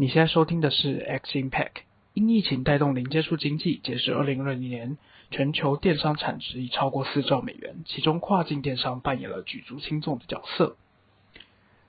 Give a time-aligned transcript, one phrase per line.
[0.00, 1.82] 你现在收听的是 X Impact。
[2.14, 4.96] 因疫情带动零接触经济，截至二零二零年，
[5.32, 10.76] 全球电商产值已超过四兆美元，其中跨境电商扮演了举足轻重的角色。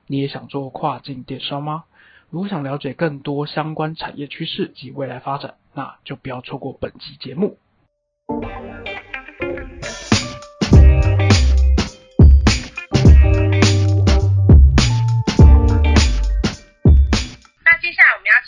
[0.08, 1.84] 你也想做跨境电商吗？
[2.32, 7.60] 如果想了解更多相关产业趋势及未来发展，那就不要错过本集节目。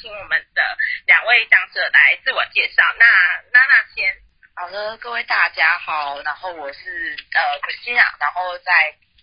[0.02, 0.62] 请我们的
[1.06, 2.82] 两位讲者来自我介绍。
[2.98, 3.06] 那
[3.54, 4.16] 娜娜先。
[4.56, 8.72] 好的，各位大家好，然后我是呃 Christina，然后在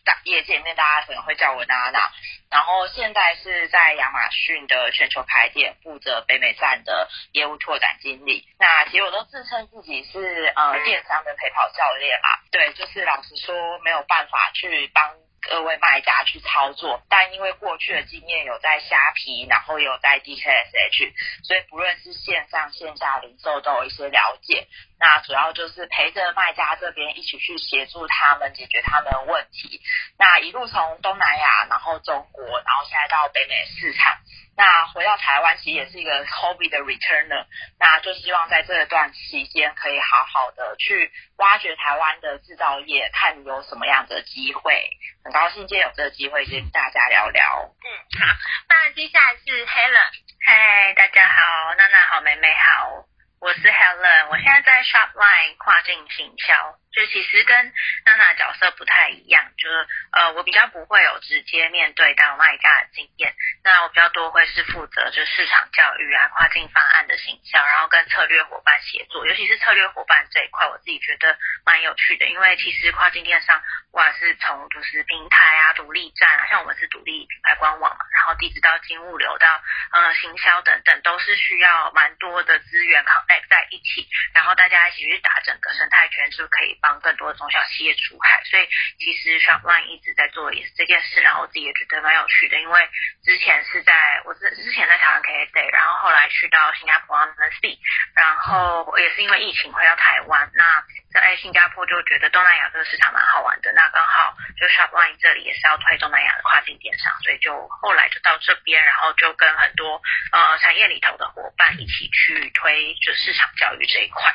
[0.05, 2.11] 大业界里面大家可能会叫我娜娜，
[2.51, 8.49] 然后现在是在亚马逊的全球排店负责北美站的业务拓展经理。
[8.59, 15.11] 那其实我都自称自己是呃电商的陪跑教练嘛，对，就是老实说没有办法去帮。
[15.49, 21.13] 各位卖家去操作，但因为过去的经验有在虾皮，然后有在 DKSH，
[21.43, 24.67] 所以不论是线上线下零售都有一些了解。
[25.01, 29.81] 那主要就是陪着卖家这边一起去协助他们解决他们问题。
[30.19, 34.19] 那一路从东南亚，然后中国，然后现在到北美市场。
[34.57, 37.47] 那回到台湾，其实也是一个 hobby 的 returner。
[37.79, 44.91] 那就希望在这段期间，可以好好的去挖掘台湾的制造业，看有什么样的机会。
[45.23, 47.71] 很高兴今天有这个机会跟大家聊聊。
[47.71, 47.87] 嗯，
[48.19, 48.35] 好。
[48.69, 50.11] 那接下来是 Helen。
[50.45, 53.05] 嗨，大家好，娜娜好，妹妹好，
[53.41, 56.55] 我是 Helen，我现在在 Shopline 跨境行销。
[56.99, 57.73] 就其实跟
[58.05, 63.33] 娜娜角色不太一样，就是呃，我比较不会有直接面对到卖家的经验，
[63.63, 73.63] 那我比较多会是负责就市场教育啊、跨境方案的行销，然后跟策略伙伴协作，尤其是策略伙伴这一块，我自己觉得蛮有趣的，因为其实跨境电商，
[73.93, 79.63] 不管是从就是平台啊、独立站啊，像我们是独立品牌官网嘛，然后一直到金物流到
[79.93, 86.88] 呃行销等等，都是需要蛮多的资源 connect 在一起，然后大家一起去打整个生态圈，是不是可以帮。
[86.89, 88.67] 帮更多中小企业出海，所以
[88.99, 92.89] 其实 Shopline 一直在做也是这件事，然后我自己也觉得蛮有趣的，因为
[93.23, 93.93] 之前是在
[94.25, 97.79] 我之之前在台湾 K Day，然后后来去到新加坡 a m a z o
[98.17, 100.83] 然后也是因为疫情回到台湾，那
[101.13, 110.01] 在新加坡就觉得东南亚这个市场蛮好玩的，那刚好就 Shopline 这里也是要推东南亚的跨境电商，所以就后来就到这边，然后就跟很多
[110.33, 114.35] 呃产业里头的伙伴一起去推就市场教育这一块。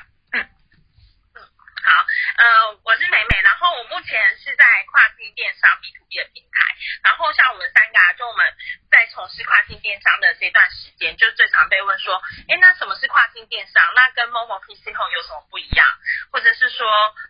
[1.84, 2.00] 好，
[2.40, 6.56] 呃，我是美美，然后我目前是在跨境电商 B to B 的平台，
[7.04, 8.48] 然后像我们三个啊，就我们
[8.90, 12.16] 在从事跨境电商的这段时间，就最常被问说，
[12.48, 13.84] 哎，那什么是跨境电商？
[13.96, 15.86] 那跟 Momo PC Home 有什么不一样？
[16.32, 16.88] 或者是说，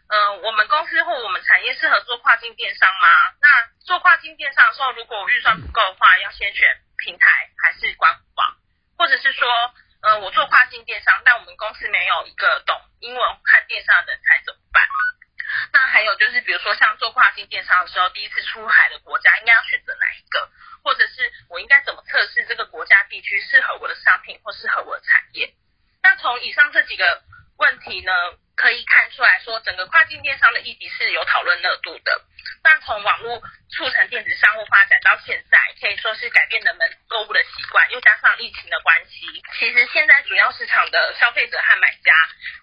[0.10, 3.10] 呃，我们公司或我们产业适合做跨境电商吗？
[3.42, 3.48] 那
[3.86, 7.26] 做跨境电商的时候，如果我预算不够的话，要先选平台
[7.58, 8.56] 还是官网？
[8.98, 9.50] 或者是说？
[10.04, 14.84] 呃，我做跨境电商，但我们公司没有一个懂英文看电商的人才怎么办？
[15.72, 20.52] 那还有就是，比如说像做跨境电商的时候，第一次出海的国家应该要选择哪一个？
[20.84, 25.54] 或者是我应该怎么测试这个国家地区适合我的商品或适合我的产业？
[26.02, 27.24] 那从以上这几个
[27.58, 28.12] 问题呢，
[28.58, 32.22] 可以看出来说，整个跨境电商的议题是有讨论热度的。
[32.64, 42.14] 那从网络促成电子商务发展到现在，可以说是改变人们购物的习惯，又加上疫情的关系，其实现在主要市场的消费者和买家，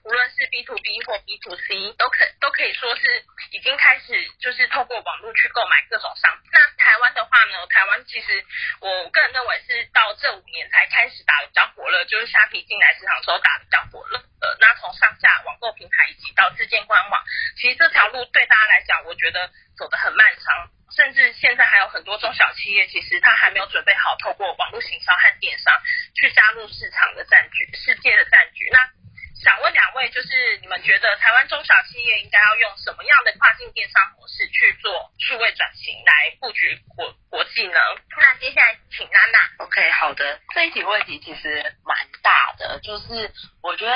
[0.05, 6.51] 无论是 B to B 或 B to C，都可都可以说是已经开始就是透过网络去购买各种商品。
[6.53, 8.45] 那台湾的话呢，台湾其实
[8.81, 14.17] 我个人认为是到这五年才开始打的比较火热，就是虾皮进来市场的时候打的比较火热。
[14.41, 17.23] 呃，那从上下网购平台以及到自建官网，
[17.61, 19.51] 其实这条路对大家来讲，我觉得。
[19.77, 25.73] 走得很漫长，甚至现在还有很多中小企业，其实他还没有准备好透过网络行销和电商
[26.15, 28.69] 去加入市场的战局、世界的战局。
[28.73, 28.79] 那
[29.43, 37.81] 想问两位，就是你们觉得台湾中小企业应该要用什么样的跨境电商模式去做数位转型，来布局国国际呢？
[38.19, 39.65] 那接下来请娜娜。
[39.65, 43.95] OK，好的，这一题问题其实蛮大的，就是我觉得。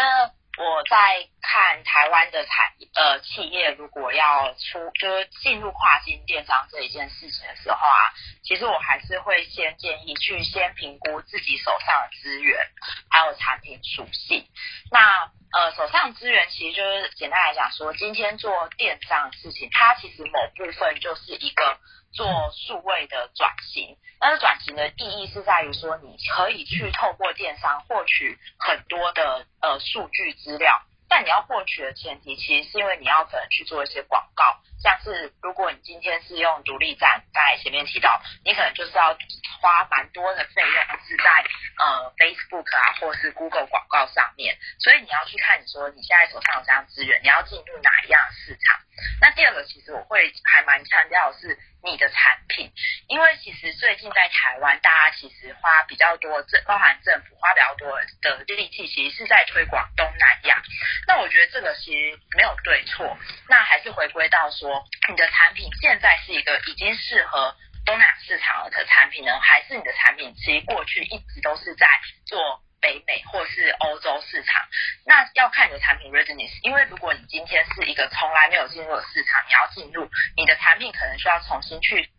[0.57, 8.15] 我在看台湾的产呃企业，如果要出就是进入跨境电商这一件事情的时候啊，
[8.45, 12.67] 其实我还是会先建议去先评估自己手上的资源，
[13.11, 14.47] 还有产品属性。
[14.93, 21.79] 那呃手上资源其实就是简单来讲说，今天做电商的事情，它其实某部分就是一个。
[22.15, 39.17] 做数位的转型，但是转型的意义是在于说，你可以去透过电商获取很多的呃数据资料，但你要获取的前提，其实是因为你要可能去做一些广告，像是如果你今天是用独立站，在前面提到，你可能就是要
[39.61, 41.45] 花蛮多的费用是在
[41.79, 48.81] 呃 Facebook 啊，或是 Google 广告上面，所以你要去看你说你现在手上有这样资源，你要进入哪一样市场。
[49.21, 52.73] 那第二个，其实我会还蛮强调是你的产品，
[53.09, 60.63] 因为其实最近在台湾，大家其实花比较多政，包含政府花比较多的力气，其实是在推广东南亚。
[61.07, 63.17] 那我觉得这个其实没有对错，
[63.49, 71.87] 那还是回归到说，你的产品现在是一个已经适合东南亚市场的产品呢，还是你的产品其实过去一直都是在
[72.27, 72.63] 做？
[72.85, 74.61] 北美或是欧洲市场，
[75.07, 76.53] 那要看你的产品 readiness。
[76.61, 82.13] 因为如果你今天是一个从来没有进入的市场，你要进入，你的产品可能需要重新去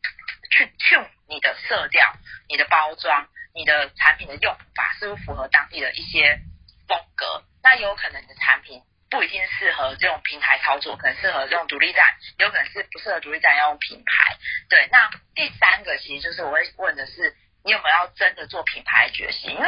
[0.49, 2.11] 去 tune 你的色调、
[2.49, 6.39] 你的包装、你的产品的用法，是不是符合当地的一些
[6.87, 7.43] 风格？
[7.61, 8.81] 那有可能你的产品
[9.11, 12.03] 不一定适合这种平台操作，可能适合用独立站，
[12.39, 14.35] 有可能是不适合独立站要用品牌。
[14.67, 17.35] 对，那第三个其实就是我会问的是。
[17.67, 19.49] 你有没有要真的做品牌决心？
[19.49, 19.67] 因为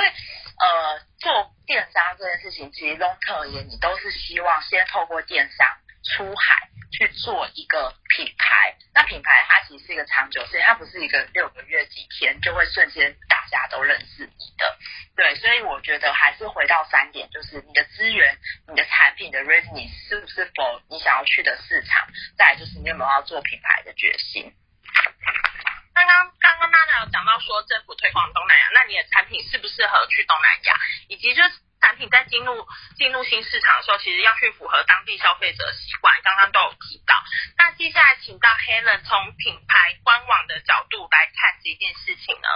[0.60, 5.68] 呃，做电商这件事情，其实 long 特而言，你都是希望先透过电商
[6.04, 8.76] 出海去做一个品牌。
[8.94, 14.78] 那品牌它其实是一个长久事情，它不是一个六个月几天就会瞬间大家都认识你的。
[15.16, 18.36] 对，所以我觉得还是回到三点，就是你的资源、
[18.68, 24.52] 你的产品的 readiness 是不是否你想要去的市场，再就是你有没有要做品牌的决心。
[25.98, 30.78] 刚刚刚刚娜娜有讲到说政府推广东南亚，那你的产品适不适合去东南亚？
[31.08, 31.50] 以及就是
[31.82, 32.68] 产品在进入
[32.98, 37.16] 进入新市场的时候，其实要去符合当地消费者习惯，刚刚都有提到。
[37.58, 42.48] 那接下来请到 Helen 从品牌官网的角度来看这件事情呢？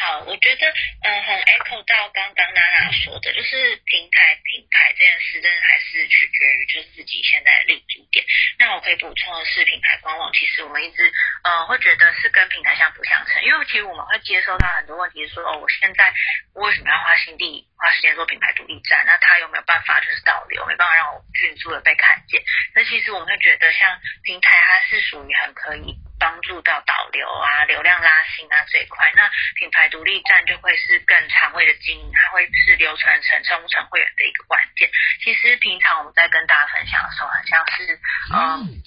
[0.00, 0.66] 好，我觉得，
[1.02, 8.24] 嗯，很 echo 到刚刚娜娜说的，就是平台品牌这件事，真的还是取决于就是自己现在的立足点。
[8.58, 11.12] 那我可以补充的是，品牌官网其实我们一直，
[11.44, 16.12] 呃，会觉得是跟平台相辅相成，因为其实我们会接收到很多问题，说哦，我现在
[16.54, 19.04] 为什么要花心力、花时间做品牌独立站？
[19.06, 22.42] 那他有没有办法就是导流，没办法让我迅速的被看见？
[22.74, 25.94] 那其实我们会觉得，像平台它是属于很可以。
[26.22, 29.28] 帮助到导流啊、流量拉新啊这一块，那
[29.58, 34.88] 品牌独立站就会是更长位的经营，它会是流传成成不成会员的一个关键。
[35.18, 37.98] 其实平常我们在跟大家分享的时候，很像是
[38.30, 38.38] 嗯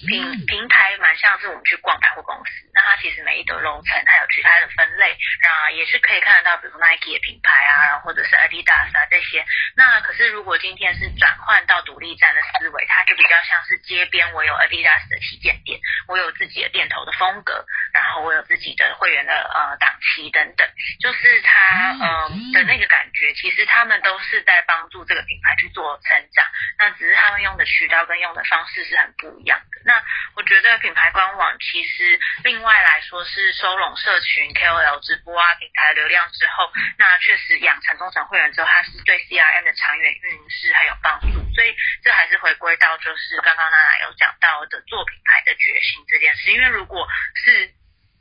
[0.08, 9.44] 平平台蛮像是我们去逛百货公司，那它其实每一个楼层它有其他的分类，那也是可以看得到，比如 Nike 的品牌啊，然后或者是 Adidas 啊这些。
[9.76, 15.78] 那可是如果今天是转换到独立站的思维，它就比较像是街边我有 Adidas 的旗舰店，
[16.08, 17.25] 我有自己的店头的风。
[17.26, 20.68] 风格，然后我有自己的会员的呃档期等等，
[21.00, 26.46] 就是他嗯的那个感觉，其实他们都是在帮助这个品牌去做成长，
[26.78, 29.82] 那只是他们用的渠道跟用的方式是很不一样的。
[29.84, 30.00] 那
[30.36, 41.26] 我觉得品牌官网其实另外来说是收拢社群 KOL 直播啊平台流量之后，那确实养成忠诚会员之后，它是对 CRM 的长远运营是很有帮助。
[41.56, 41.74] 所以
[42.04, 47.08] 这还是回归到就是刚刚娜娜有讲到的做品牌的决心这件事，因为如果
[47.44, 47.74] 是，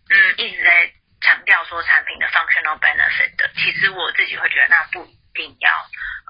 [0.10, 5.72] 嗯，一直在强调说产品的 functional benefit 的，其实我自己会觉得那不一定要，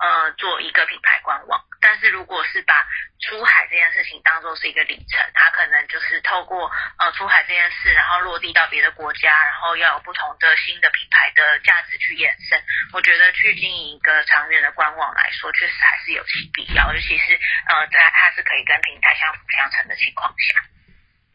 [0.02, 1.62] 呃，做一个品牌官网。
[1.82, 2.88] 但是如果是把
[3.22, 12.60] 出海这件事情当做是一个里程，它可能就是透过呃出海这件事，然后落地到别的国家，然后要有不同的新的品牌的价值去衍生。
[12.94, 20.62] 我觉得去经营一个长远的官网来说，确实还是有其必要，尤其是呃在它是可以跟平台相辅相成的情况下。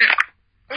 [0.00, 0.29] 嗯。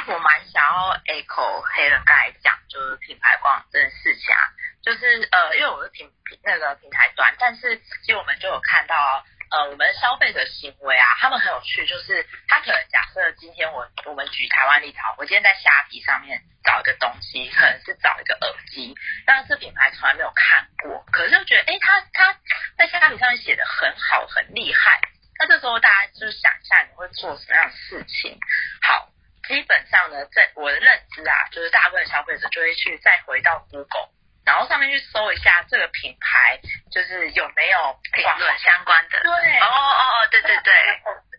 [0.08, 4.42] 我蛮想要 echo 黑人刚才讲，就是品牌网这件事情啊，
[4.82, 18.96] 就是呃，因为我是平平那个平台端，但是其实我们就有看到，呃，我们消费者行为啊，他们很有趣，就是他可能假设今天我我们举台湾立陶，我今天在虾皮上面找一个东西，可能是找一个耳机，
[19.26, 22.40] 但是品牌从来没有看过，可是就觉得，哎，他他
[22.78, 25.00] 在虾皮上面写的很好，很厉害，
[25.38, 28.40] 那这时候大家就想一下，你会做什么样的事情？
[28.82, 29.13] 好。
[29.48, 34.10] 基本上呢，在我的认知啊，就是大部分消费者就会去再回到 Google，
[34.46, 36.60] 然后上面去搜一下这个品牌，
[36.92, 38.58] 就是有没有评论。
[38.60, 39.20] 相关的。
[39.20, 40.74] 对，哦哦哦，对对对，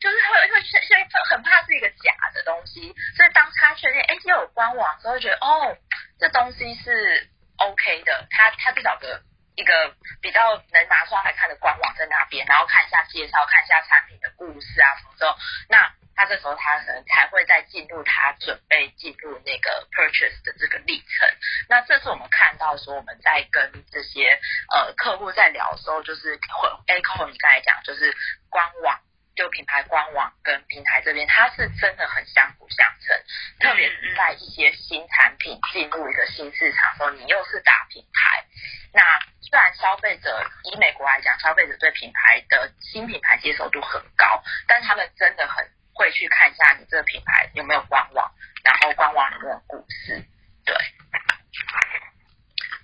[0.01, 5.77] 就是会会现现在很怕是一个假的东西，所以当他确定哎有官网之后，觉得哦
[6.19, 9.23] 这东西是 OK 的，他他至少的
[9.57, 15.37] 一个比较能拿出来看的官网在那边，然后看一下介绍，看一下产品的故事啊什么之后，
[15.69, 15.95] 那。
[16.17, 21.29] 他这时候他可能才会再进入他准备进入那个 purchase 的这个历程。
[21.69, 24.39] 那这次我们看到说我们在跟这些
[24.73, 28.17] 呃客户在聊的时候，就是会 echo 你刚才讲，就是
[28.49, 29.01] 官网
[29.35, 33.19] 就品牌官网跟平台这边，它是真的很相辅相成，
[33.59, 38.47] 特别是在一些新产品进入一个新市场的时候，你又是大品牌，
[38.95, 39.03] 那
[39.43, 48.33] 虽然消费者以美国来讲，消费者对品牌的新品牌接受度很高，但他们真的很会去看一下你这个品牌有没有官网，
[48.63, 50.25] 然后官网有没有故事，
[50.65, 50.77] 对。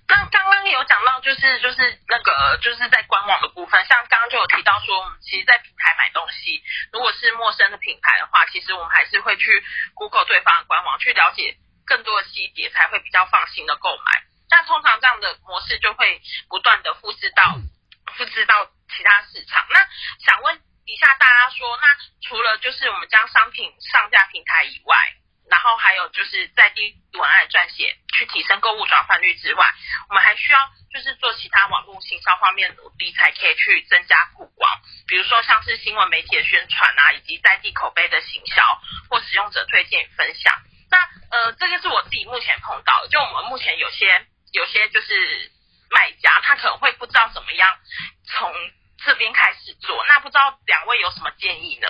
[0.08, 6.60] 那刚刚有讲到，就是就是那个就是在官网的部分，像刚刚就有提到说，我们其实，在平台买东西，
[6.92, 9.62] 如果是陌生的品牌的话，其实我们还是会去
[9.94, 14.24] Google 对方的官网去了解更多的细节，才会比较放心的购买。
[14.50, 17.54] 但通常这样的模式就会不断的复制到
[18.16, 19.64] 复制到其他市场。
[19.70, 19.86] 那
[20.26, 21.86] 想问一下大家说，那
[22.28, 24.96] 除了就是我们将商品上架平台以外，
[25.48, 29.66] 然后还有就是在地文案撰写，去提升购物转换率之外，
[30.08, 30.58] 我们还需要
[30.92, 34.80] 就是做其他网络行销方面努力，才可以去增加曝光。
[35.06, 38.62] 比如说像是新闻媒体的宣传啊，以及在地口碑的行销
[39.08, 40.52] 或使用者推荐与分享。
[40.90, 40.98] 那
[41.30, 45.50] 呃，这个是我自己目前碰到的，就我们目前有些有些就是
[45.90, 47.68] 卖家，他可能会不知道怎么样
[48.26, 48.52] 从
[49.04, 50.04] 这边开始做。
[50.06, 51.88] 那不知道两位有什么建议呢？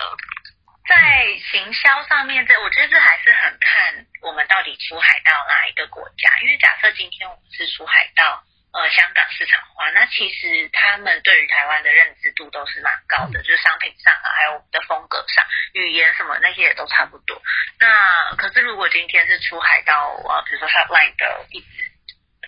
[0.87, 6.39] 在行销上面，这我觉得这还是很看我们到底出海到哪一个国家。
[6.41, 17.41] 因为假设今天我们是出海到呃香港市场的话，那其实他们对于台湾的认知度都是蛮高的，就是商品上啊，还有我们的风格上、语言什么那些也都差不多。
[17.79, 21.91] 那可是如果今天是出海到呃，比如说 Shopline 的一直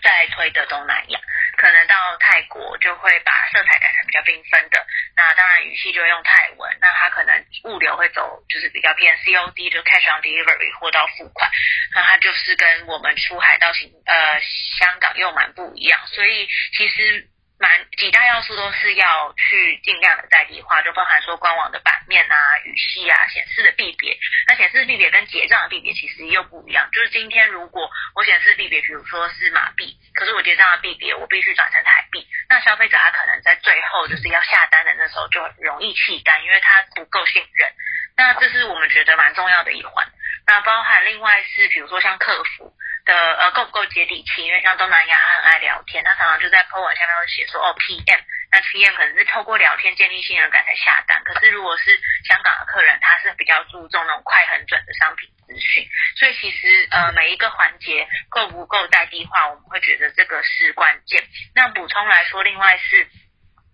[0.04, 1.20] 再推的东南亚。
[1.56, 11.50] 可能到泰国就会把色彩改成比较缤纷的，那当然语气就用泰文，那它可能物流会走就是比较偏 COD，就 Cash on Delivery 货到付款，
[11.94, 14.42] 那它就是跟我们出海到新呃
[14.80, 17.30] 香港又蛮不一样，所以其实。
[17.64, 24.20] 蛮几大要素都是要去尽量的在地化，就包含说官网的版面啊、语系啊、显示的币别。
[24.50, 26.90] 那显示币别跟结账的币别其实又不一样。
[26.92, 37.72] 就是今天如果我显示币别，比如说是马币，可是我结账的币别我必须转成台币，那消费者他可能在最后就是要下单的那时候就容易弃单，因为他不够信任。
[38.18, 40.06] 那这是我们觉得蛮重要的一环。
[40.46, 42.76] 那包含另外是比如说像客服。
[43.06, 44.46] 的呃够不够接地气？
[44.46, 51.22] 因为像东南亚很爱聊天，他常常就在 po 文下面会写说哦 PM，那 PM 可能是透过聊天建立信任感才下单。
[51.24, 61.24] 可是如果是香港的客人，他是比较注重那种快很准的商品资讯，所以其实呃每一个环节够不够在地化，我们会觉得这个是关键。
[61.56, 63.04] 那补充来说，另外是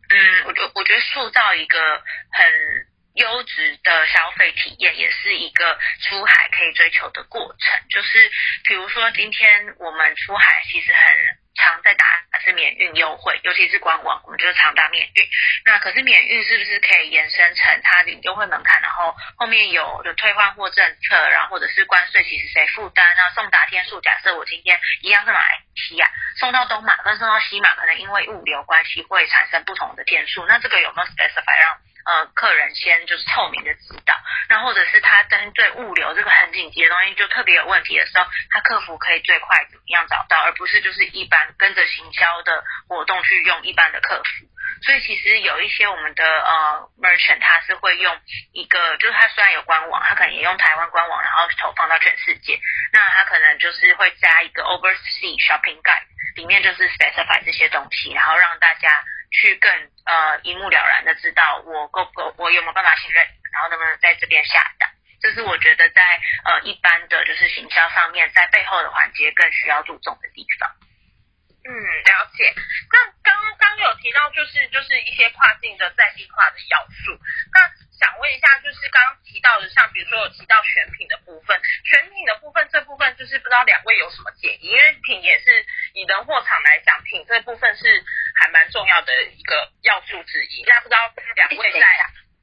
[0.09, 1.79] 嗯，我觉我觉得塑造一个
[2.31, 2.89] 很。
[3.15, 8.29] 优质的消费体验也是一个出海可以追求的过程，就是
[8.67, 12.05] 比如说今天我们出海其实很常在打
[12.41, 15.27] 是免运优惠，尤其是官网，我们就是常打免运。
[15.65, 23.05] 那可是免运是不是可以延伸成它的优惠门槛，然后后面有的退换货政策，然后或者是关税其实谁负担？
[23.17, 25.41] 那送达天数，假设我今天一样是买
[25.75, 31.77] 西亚，送到东马跟送到西马，可能因为物流关系会产生不同的天数，那这个有没有 specify 让？
[32.05, 34.15] 呃，客人先就是透明的知道，
[34.47, 44.45] 那或者是他针对物流这个很紧急的东西就特别有问题的时候，他客服可以最快怎么样找到，而不是就是一般跟着行销的活动去用一般的客服。
[44.81, 48.17] 所以其实有一些我们的呃 merchant 他是会用
[48.53, 52.59] 一个，就是他虽然有官网，他可能也用台湾官网，然后投放到全世界，
[52.93, 59.03] 那他可能就是会加一个 overseas shopping guide，里面就是 specify 这些东西，然后让大家。
[59.31, 59.71] 去更
[60.05, 64.89] 呃一目了然的知道我够不够，我有没有办法信任，然后能不能在这边下单，
[65.21, 66.01] 这是我觉得在
[66.45, 70.69] 呃一般的就是行销上面，在背后的环节更需要注重的地方。
[71.61, 72.53] 嗯，了解。
[72.91, 77.19] 那刚刚有提到就是就是一些跨境的在地化的要素，
[77.53, 77.89] 那。
[77.99, 88.01] 想问一下，就是刚刚提到的，像比如说有提到选品的部分，选品的部分这部分就是不知道两位有什么建议，因为品也是以人货场来讲，品这部分是
[88.39, 90.63] 还蛮重要的一个要素之一。
[90.65, 90.97] 那不知道
[91.35, 91.79] 两位在。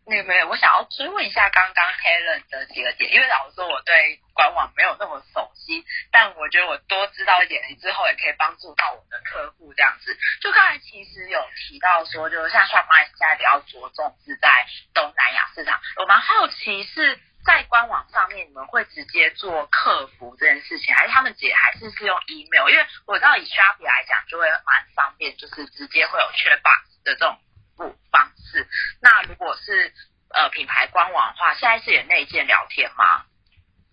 [0.08, 10.16] 那个没有，我想要追问一下刚刚 Helen 的几个点，因为老实说我对官网没有那么熟悉，但我觉得我多知道一点之后，也可以帮助到我的客户这样子。
[10.40, 14.48] 就刚才其实有提到说，就是像 Shopify 现在比较着重是在
[14.94, 22.68] 东南亚市场，我蛮好奇是在官网上面你们会直接做客服这件事情，还是他们姐还是是用 email？
[22.68, 27.38] 因为我知道以 Shopee 来讲就会蛮方便，就是直接会有 chat box 的这种
[27.76, 27.96] 服务。
[28.10, 28.66] 方式，
[29.02, 29.92] 那如果是
[30.30, 33.26] 呃品牌官网的话，现在是有内建聊天吗？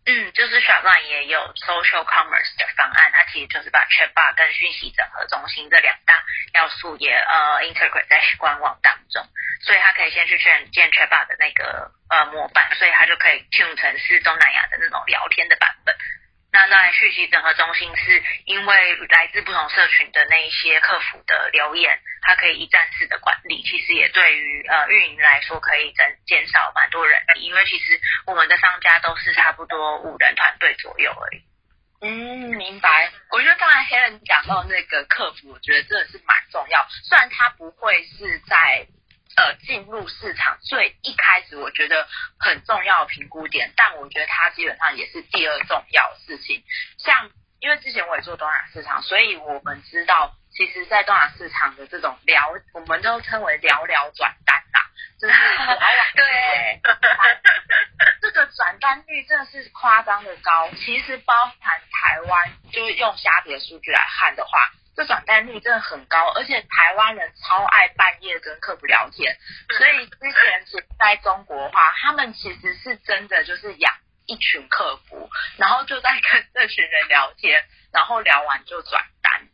[0.06, 6.14] 嗯，就是 Shopline 也有 Social Commerce 的方案，它其实就是把 Chatbot 跟讯息整合中心这两大
[6.54, 9.26] 要素也呃 integrate 在官网当中。
[9.64, 15.96] 所以他可以先去建建 Chatbot 的那个呃模板，所以他就可以 tune 成是东南亚的那种聊天的版本。
[16.54, 31.42] 那在讯息整合中心是因为来自不同社群的那一些客服的留言，它可以一站式的管理，其实也对于呃运营来说可以增减少蛮多人力，因为其实我们的商家都是差不多五人团队左右而已。
[32.02, 33.12] 嗯，明白。
[33.32, 38.86] 我觉得刚才 Helen 讲到那个客服，我觉得真的是蛮重要，虽然他不会是在。
[39.36, 42.08] 呃，进入市场最一开始，我觉得
[42.40, 46.64] 很重要的评估点，但我觉得它基本上也是第二重要的事情。
[47.00, 55.34] 像因为之前我也做东亚市场，所以我们知道，其实，在东亚市场的这种聊，我们都称为聊聊转单啦，就是
[56.16, 56.82] 对，
[58.22, 60.70] 这个转单率真的是夸张的高。
[60.76, 64.52] 其实包含台湾，就是用虾皮的数据来看的话。
[64.96, 69.36] 这转单率真的很高，而且台湾人超爱半夜跟客服聊天，
[69.78, 73.92] 所以之前是在中国话，他们其实是真的就是养
[74.28, 79.48] 一群客服，然后就在跟这群人聊天，然后聊完就转单。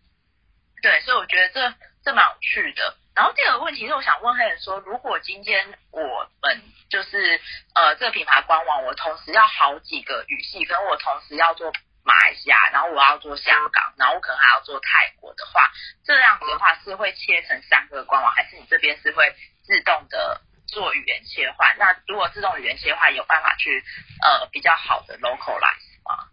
[0.82, 2.98] 对，所以我觉得这这蛮有趣的。
[3.16, 7.40] 然后第二个问题是，我想问黑人说，如果今天我们就是
[7.76, 11.72] 呃这个品牌官网，我同时要好几个语系，跟我同时要做。
[12.10, 15.70] 马来西亚，然后我要做香港，然后我可能还要做泰国的话，
[16.04, 21.78] 这样子的话是会切成三个官网，还是你这边是会自动的做语言切换？
[21.78, 23.84] 那如果自动语言切换，有办法去
[24.24, 26.26] 呃比较好的 localize 吗？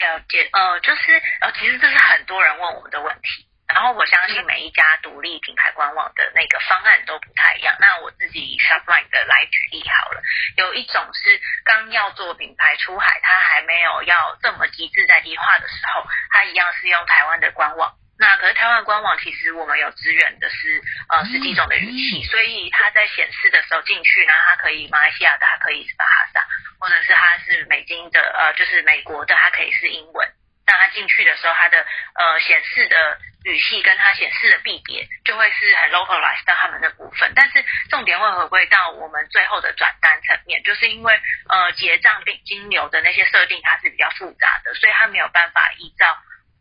[0.00, 3.46] 了解，呃，就是呃，其实这是很多人问我们的问题。
[3.74, 7.74] 然后我相信每一家独立品牌官网的那个方案都不太一样。
[7.80, 10.22] 那我自己以 Shopline 的来举例好了，
[10.56, 17.94] 有一种是刚要做品牌出海，它还没有要这么极致在地化的时候，它一样是用台湾的官网。
[18.18, 26.46] 那可是台湾官网其实我们有支援的是呃十几种的语气，所以它在显示的时候进去呢，它可以马来西亚的，它可以是巴哈萨，
[26.78, 30.28] 或者是它是美金的，呃，就是美国的，它可以是英文。
[30.70, 31.84] 那它进去的时候，它的
[32.14, 33.18] 呃显示的。
[33.42, 41.18] 语系跟它显示的币别就会是很 localized 到他们的部分，但是重点会回归到我们最后的转单层面，就是因为
[41.48, 46.18] 呃结账并金流的那些设定它是比较复杂的，所以它没有办法依照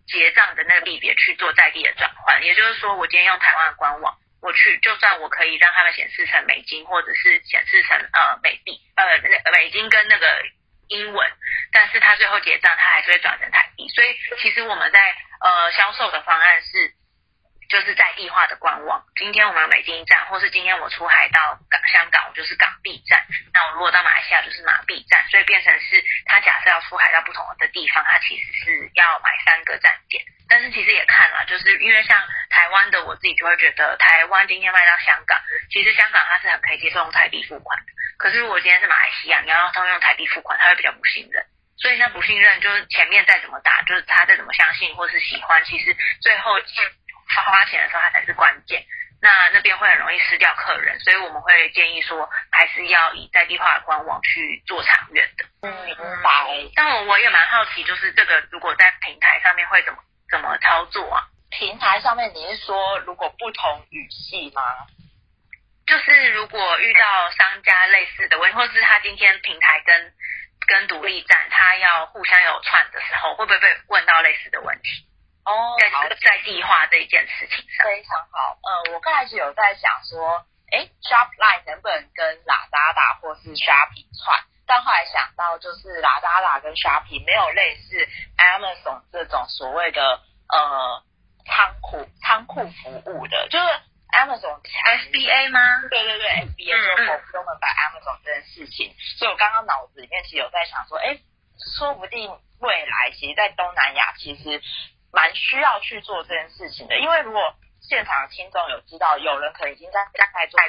[0.08, 2.42] 结账的那个币别去做在地的转换。
[2.46, 10.26] 也就是说，我今天用台湾的官网，我去就算我可以让他们显示成美金，或者是显示成呃美币，呃美金跟那个。
[10.90, 11.32] 英文，
[11.72, 15.00] 但是他最后结账，他还是会转成台币，所以其实我们在
[15.42, 16.94] 呃销售的方案是，
[17.70, 19.06] 就是在地化的官网。
[19.16, 23.24] 今天我们美金站，或是今天我出海到港香港，我就是港币站。
[23.54, 25.24] 那我如果到马来西亚，就是马币站。
[25.30, 30.26] 所以变成是，他假设要出海到不同的地方，他其实是要买三个站点。
[30.50, 32.18] 但是其实也看了，就是因为像
[32.50, 35.38] 台湾的，我自己就会觉得，台湾今天卖到香港，
[35.70, 37.86] 其实香港它是很可以接受用台币付款的。
[38.18, 41.46] 可是如果今天是马来西亚，你要让他们用台币付款，他会比较不信任。
[41.78, 46.60] 所以那不信任，就是前面再怎么打，就是他再怎么相信或是喜欢，其实最后
[47.36, 48.84] 花花钱的时候，他才是关键。
[49.22, 55.46] 那那边会很容易失掉客人，所以我们会建议说，还是要以在地化的官网去做长远的。
[55.62, 56.32] 嗯，明白。
[56.76, 60.00] 但我我也蛮好奇，就是这个如果在平台上面会怎么？
[60.32, 61.26] 怎么操作啊？
[61.50, 64.62] 平台上面你是说如果不同语系吗？
[65.88, 70.14] 就是如果遇到商家类似的问题，或是他今天平台跟
[70.68, 75.09] 跟独立站他要互相有串的时候，会不会被问到类似的问题？
[75.50, 78.58] 哦，在在地化这一件事情上，非常好。
[78.62, 84.40] 呃，我刚开始有在想说，哎，Shopline 能不能跟 Lazada 或是 Shopping 串？
[84.68, 88.08] 但后来想到，就是 Lazada 跟 Shopping 没有类似
[88.38, 91.04] Amazon 这种所谓的呃
[91.46, 93.66] 仓库仓库服务的，就是
[94.14, 95.60] Amazon SBA 吗？
[95.90, 98.94] 对对对，SBA 就 fulfillment by Amazon 这件事情。
[99.18, 101.18] 所以我刚刚脑子里面其实有在想说，哎，
[101.76, 104.62] 说不定未来其实，在东南亚其实
[105.12, 110.60] 蛮需要去做这件事情的，因为如果现场的听众有知道有人可能已经在在做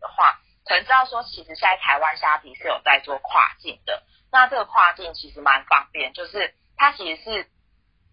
[0.00, 0.38] 的话。
[0.64, 4.02] 可能知道说，其实现在台湾虾皮是有在做跨境的。
[4.30, 7.30] 那这个跨境其实蛮方便，就是它其实是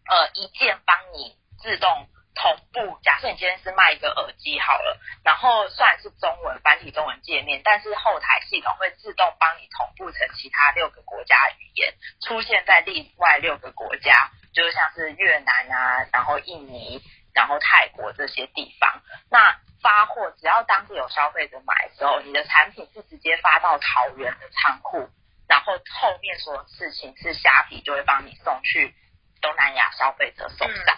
[0.07, 2.97] 呃一键帮你自动同步。
[3.03, 17.01] 假设你今天是卖一个耳机好了，然后虽然是中文繁体中文界面，但是后台系统会自动帮你同步成其他六个国家语言，出现在另外六个国家，就是像是越南啊，然后印尼，
[17.33, 19.01] 然后泰国这些地方。
[19.29, 25.09] 那发货只要当地有消费者买的时候，你的产品是直接发到桃园的仓库，
[25.47, 28.95] 然后后面所有事情是虾皮就会帮你送去
[29.41, 30.97] 东南亚消费者手上。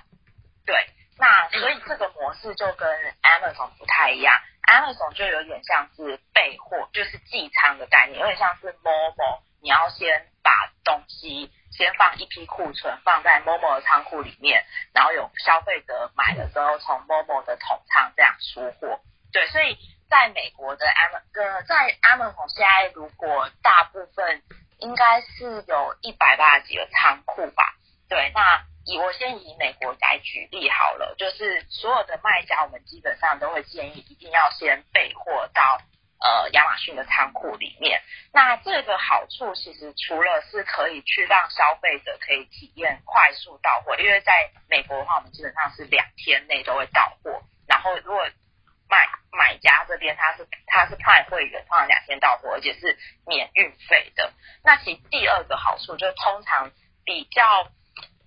[0.65, 0.75] 对，
[1.17, 2.87] 那所以这个模式就跟
[3.23, 10.36] Amazon 不太一样 Amazon 就有点像是备货，就是寄仓的概念，有点像是 Momo，你要先把
[10.87, 19.01] 东西先放一批库存放在 Momo 的仓库里面，然后有消费者买了之后从 Momo 的统仓这样出货。
[19.33, 19.77] 对，所以
[20.09, 24.41] 在美国的 Am 呃在 Amazon 现在如果大部分
[24.79, 27.75] 应该是有一百八十几个仓库吧。
[28.07, 35.61] 对，那以我先以美国来举例好了，就是所有的卖家，我们基本上都会建议一定要先备货到
[36.19, 38.01] 呃亚马逊的仓库里面。
[38.33, 44.31] 那这个好处其实除了是可以去让消费者可以体验快速到货，因为在
[44.69, 47.41] 美国的话，我们基本上是两天内都会到货。
[47.67, 48.27] 然后如果
[48.89, 54.33] 卖买家这边他是他是派会员，通常两天到货，而且是免运费的。
[54.63, 56.71] 那其第二个好处就是通常
[57.03, 57.71] 比较。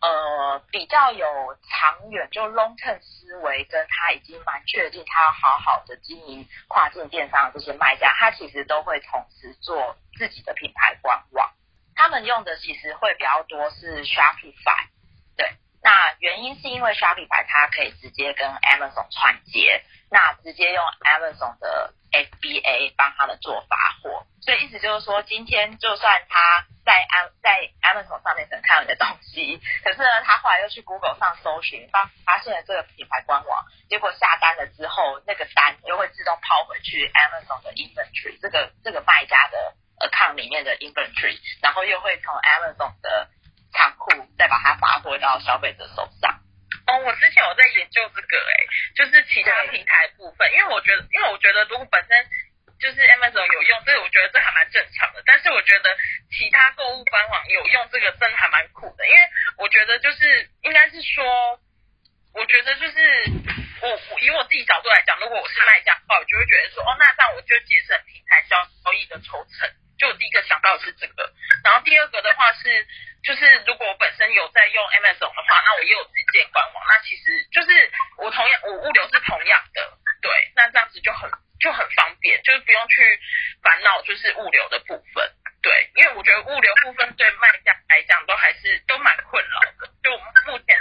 [0.00, 1.26] 呃，比较有
[1.68, 11.50] 长远，就 long term 思维，跟他已经蛮确定，他要好好的经营跨境电商的这些卖家，他其实都会同时做自己的品牌官网。
[11.94, 14.88] 他们用的其实会比较多是 Shopify，
[15.36, 26.66] 对，那原因是因为 Shopify 它可以直接跟 Amazon 串接，那直接用 Amazon 的 FBA 帮他们做发货，所以意思就是说，今天就算他。
[26.82, 43.28] 在 Am 在 Amazon 上面能看你的东西， 可是呢，他后来又去 Google 上搜寻，发发现了这个品牌官网，结果下单了之后，那个单又会自动抛回去 Amazon 的 inventory，这个这个卖家的 account 里面的 inventory，然后又会从 Amazon 的
[43.72, 46.40] 仓库再把它发货到消费者手上。
[46.86, 48.54] 哦，我之前有在研究这个，哎，
[48.94, 52.26] 就是其他平台部分，因为我觉得，因为我觉得如果本身。
[52.80, 55.22] 就是 Amazon 有用，所以我觉得这还蛮正常的。
[55.26, 55.94] 但是我觉得
[56.32, 59.06] 其他购物官网有用，这个真的还蛮酷的。
[59.06, 59.20] 因为
[59.58, 61.60] 我觉得就是应该是说，
[62.32, 62.96] 我觉得就是
[63.82, 68.56] 我我以我自己角度来讲，如果我是卖家的话，我就会觉得说，哦，那这样我就节省平台交
[68.94, 69.68] 易的抽成。
[69.98, 71.30] 就我第一个想到的是这个。
[71.62, 72.86] 然后第二个的话是，
[73.22, 81.30] 就是如果我本身有在用 Amazon 的话，那我也有自己建官网，那其实就是我同样我物流是同样的，对，那这样子就很。
[81.60, 83.20] 就很方便，就是不用去
[83.62, 85.30] 烦恼，就是物流的部分。
[85.60, 89.92] 对，因为我觉得物流部分对卖家来讲都还是都蛮困扰的。
[90.02, 90.74] 就我们目前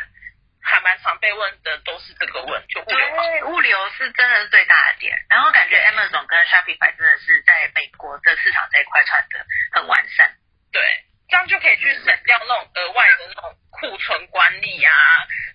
[0.63, 2.82] 还蛮常被问的都是这个问题。
[2.88, 5.19] 对，物流是真的是最大的点。
[5.30, 10.34] 然后感觉 Amazon 跟 Shopify 真的是在美国的市场这一块传的很完善。
[10.71, 10.82] 对，
[11.30, 14.92] 这样就可以去省掉那种额外的那种库存管理啊、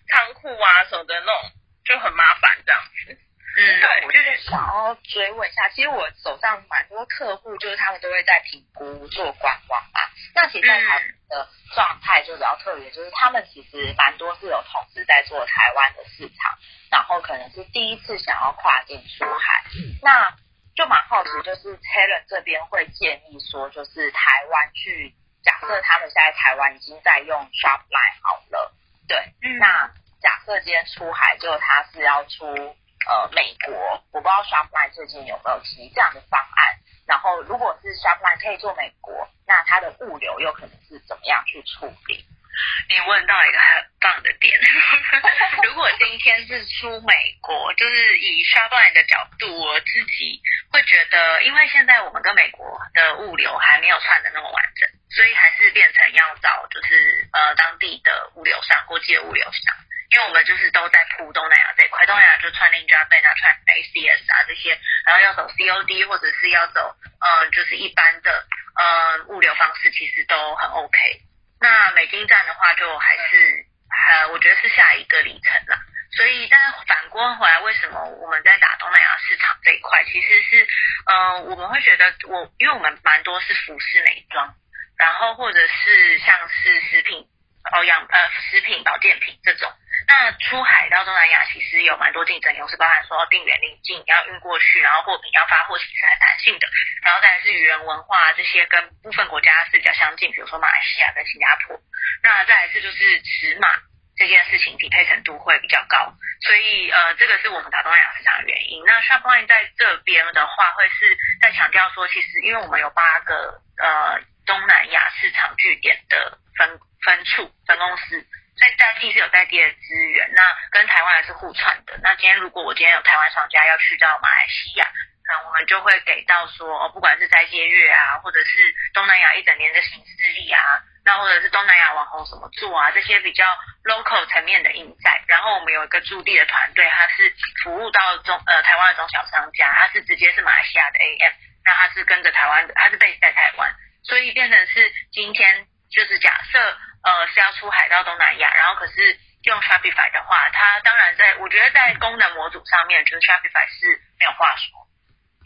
[0.09, 1.51] 仓库啊什么的那种，
[1.85, 3.19] 就很麻烦这样子。
[3.57, 3.63] 嗯，
[4.07, 10.01] 我就是想要追问一下，其实我手上蛮多客户，就是他们都会在评估做官网嘛。
[10.35, 16.59] 那其实他们的状态就比较特别，就是他们其实蛮多是有同时在做台湾的市场，
[16.91, 19.63] 然后可能是第一次想要跨境出海。
[20.03, 20.37] 那
[20.75, 28.73] 就蛮好奇，就是 Taylor 这边会建议说，就是台湾去假设他们现在台湾已经在用 Shopline 好了，
[29.07, 29.87] 对，那
[30.21, 32.77] 假设今天出海就他是要出。
[33.07, 36.81] 呃，美国我不知道 Shopline 最近有没有提这样的方案。
[37.07, 42.25] 然后，如果是 Shopline 可以做美国，那它的物流又可能是怎么样去处理？
[42.89, 44.59] 你问到一个很棒的点。
[45.65, 50.41] 如果今天是出美国，就是以 Shopline 的角度，我自己
[50.73, 59.77] 会觉得，因为现在我们跟美国的物流还没有串的那么完整，所以还是变成要找就是呃当地的物流商、国际的物流商。
[60.11, 71.21] 因为我们就是都在铺东南亚这块，东南亚就穿 Ninja 贝那穿 ACS 啊这些，然后要走 COD 或者是要走呃就是一般的呃物流方式，其实都很 OK。
[71.65, 75.81] 那美金站的话，就还是呃我觉得是下一个里程了。
[76.15, 80.69] 所以，但是反观回来，为什么我们在打东南亚市场这一块，其实是
[81.07, 84.55] 呃我们会觉得我因为我们蛮多是服饰美妆，
[84.99, 87.27] 然后或者是像是食品
[87.73, 89.73] 保养呃食品保健品这种。
[90.07, 96.69] 那出海到东南亚其实有蛮多竞争优势，包含说定远临近要运过去，然后货品要发货其实很弹性的，
[97.03, 101.81] 然后再来是语言文化这些跟部分国家是比较相近，比如说马来西亚跟新加坡。
[102.23, 103.69] 那再来是就是尺码
[104.17, 106.13] 这件事情匹配程度会比较高，
[106.47, 108.85] 所以呃这个是我们打东南亚市场的原因。
[108.85, 118.27] 那 Shopline 在这边的话会是在强调说，其实因为我们有八个呃东南亚市场据点的分分处分公司。
[118.57, 121.99] 在在地是有在地的资源，那跟台湾也是互串的。
[122.03, 124.87] 那今天如果我今天有台湾商家要去到马来西亚，
[125.27, 130.61] 那我们就会给到说，哦，不管是在接月啊，或者是东南亚一整年的行事历啊，
[131.05, 133.45] 那或者是东南亚网红怎么做啊，这些比较
[133.85, 135.23] local 层面的 insight。
[135.27, 141.33] 然后我们有一个驻地的团队，他是服务到中呃台湾的中小商家，他是直接是马来西亚的 AM，
[141.65, 154.89] 那他是跟着台湾的，他是 base 在台湾，所以变成是今天就是假设呃是要出海到东南亚，然后可是用 Shopify 的话，它当然在我觉得在功能模组上面，就是 Shopify 是没有话说。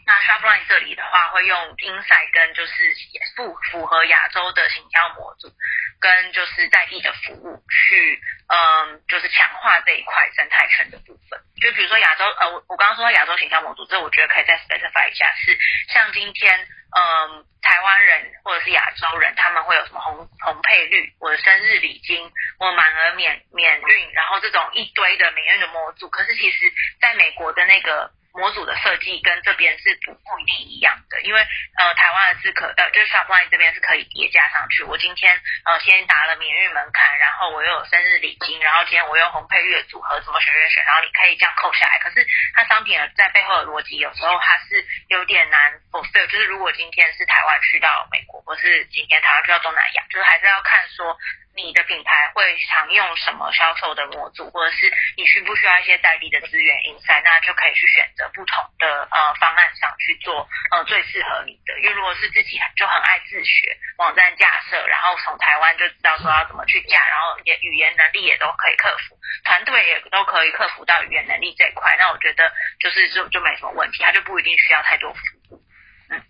[0.09, 2.95] 那 Shopline 这里的话，会用 Insight 跟就是
[3.37, 5.53] 符符合亚洲的行销模组，
[6.01, 11.39] 跟就是在地的服务去，嗯，就是强化这一块生态圈的部分。
[11.61, 15.55] 就比如说亚洲，呃，我我刚刚说到亚洲行销模组，这我觉得可以再 specify 一下，是
[15.93, 26.09] 像今天，嗯，台湾人或者是亚洲人，他们会有什么红红配绿，我的生日礼金，我满额免免运，然后这种一堆的免运的模组。
[26.09, 26.65] 可是其实
[26.99, 28.09] 在美国的那个。
[28.39, 31.41] 模组的设计跟这边是不不一定一样的，因为
[31.77, 34.83] 呃台湾是可呃就是 Shopline 这边是可以叠加上去。
[34.83, 41.99] 我今天呃先拿了免运门槛，然后我又有生日礼金，然后今天我用红配月组合怎么选选选，然后你可以这样扣下来。
[41.99, 42.25] 可是
[42.55, 51.17] 它商品在背后的逻辑有时候它是有点难 fulfill，就是如果今天是台湾去到美国，或是今天台湾去到东南亚，就是还是要看说。
[51.63, 61.79] 你的品牌会常用什么销售的模组，或者是你需不需要一些代理的资源引赛那就可以去选择不同的呃方案上去做呃最适合你的。
[61.79, 75.19] 因为如果是自己就很爱自学网站架设，然后从台湾就知道说要怎么去架，然后也语言能力也都可以克服，团队也都可以克服到语言能力这一块，那我觉得就是就就没什么问题，他就不一定需要太多服
[75.51, 75.61] 务。
[76.09, 76.23] 嗯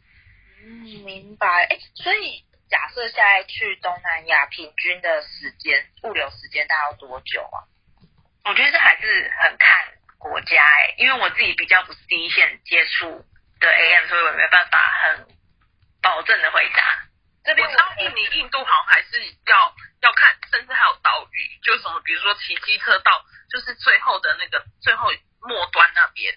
[0.64, 1.66] 嗯，明白。
[1.70, 2.49] 哎，所以。
[2.70, 7.66] 假设现在去东南亚，平均的时间物流时间大概要多久啊？
[8.46, 9.68] 我觉得这还是很看
[10.20, 13.26] 国家哎，因为我自己比较不是第一线接触
[13.60, 15.28] 的 AM，所以我没办法很
[16.02, 17.08] 保证的回答。
[17.44, 25.10] 这边到印尼、印度好像还是要要看，甚至还有岛屿，就什么比如说骑机车到就是最后的那个最后
[25.42, 26.34] 末端那边，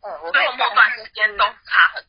[0.00, 2.04] 嗯，最后末端时间都差很。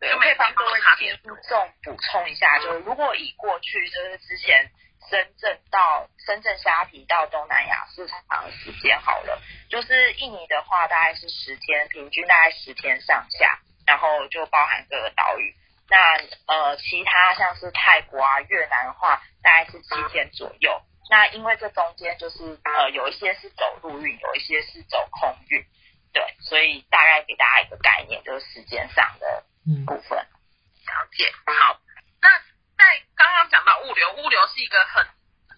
[0.00, 1.16] 对，我可以帮各位听
[1.48, 4.70] 众补充一下，就是如果以过去就是之前
[5.10, 15.52] 深圳到深圳虾皮到东南亚市场的时间好了，就是印尼的话大概是十天，平均大概十天上下，然后就包含各个岛屿。
[15.90, 20.80] 那呃其他像是泰国啊、越南的话，大概是七天左右。
[21.10, 25.64] 那因为这中间就是呃有一些是走陆运，有一些是走空运，
[26.12, 29.44] 对，所以大概给大家一个概念，就是时间上的。
[29.84, 31.80] 部分了解好，
[32.22, 32.28] 那
[32.76, 35.06] 在刚刚讲到物流，物流是一个很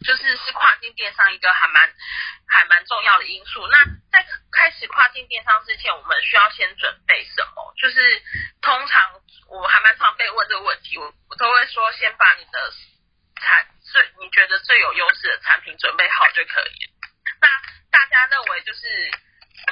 [0.05, 1.95] 就是是跨境电商一个还蛮
[2.49, 3.67] 还蛮重要的因素。
[3.69, 3.79] 那
[4.11, 7.73] 在开始跨境电商之前，我们需要先准备什么？
[7.77, 8.23] 就是
[8.61, 12.73] 通常我还蛮常被问这个问题，我我都会说先把你的
[13.41, 16.93] 产最你觉得最有优势的产品准备好就可以了。
[17.41, 17.49] 那
[17.91, 18.81] 大家认为就是。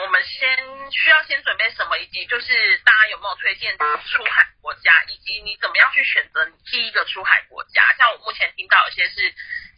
[0.01, 7.83] 我们先需要先准备什么，以及就是大家有没有推荐出海国家，以及你怎么样去选择你第一个出海国家？
[7.99, 9.35] 像我目前听到有些是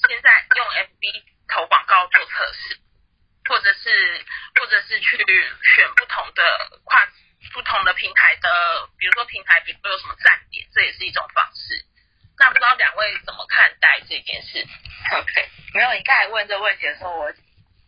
[0.08, 2.78] 现在用 FB 投广告做测试，
[3.48, 4.24] 或者是
[4.60, 5.16] 或者是去
[5.74, 6.42] 选不同的
[6.84, 7.08] 跨
[7.52, 11.84] 不同的平台的，比如说平台比如说有什么站点，这也是一种方式。
[12.38, 14.66] 那不知道两位怎么看待这件事
[15.14, 17.32] ？OK，没有，你刚才问这个问题的时候，我。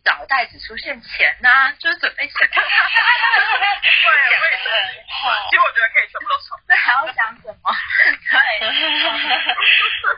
[0.05, 2.33] 脑袋只出现钱呐，就是准备钱。
[2.49, 4.75] 对，为什么。
[5.49, 6.59] 其实我觉得可以全部都抽。
[6.67, 7.71] 那还要讲什么？
[8.31, 8.37] 对，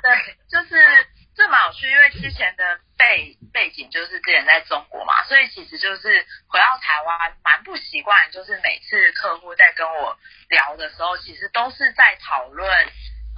[0.01, 10.17] 对，就是这蛮有趣，因为之前的背背景就是之前在中国嘛，所以其实就是回到台湾蛮不习惯，就是每次客户在跟我
[10.49, 12.87] 聊的时候，其实都是在讨论。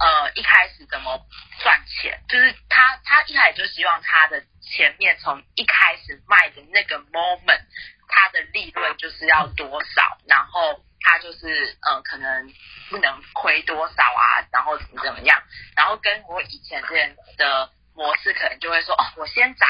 [0.00, 1.26] 呃，一开始怎么
[1.60, 2.22] 赚钱？
[2.28, 7.62] 就是他，他一开始就希望他的前面从一开始卖的那个 moment，
[8.06, 12.54] 他的利润就是要多少，然后他就是呃，可能
[12.90, 15.42] 不能亏多少啊，然后怎么怎么样，
[15.74, 19.66] 然后跟我以前这样的模式，可能就会说，哦，我先砸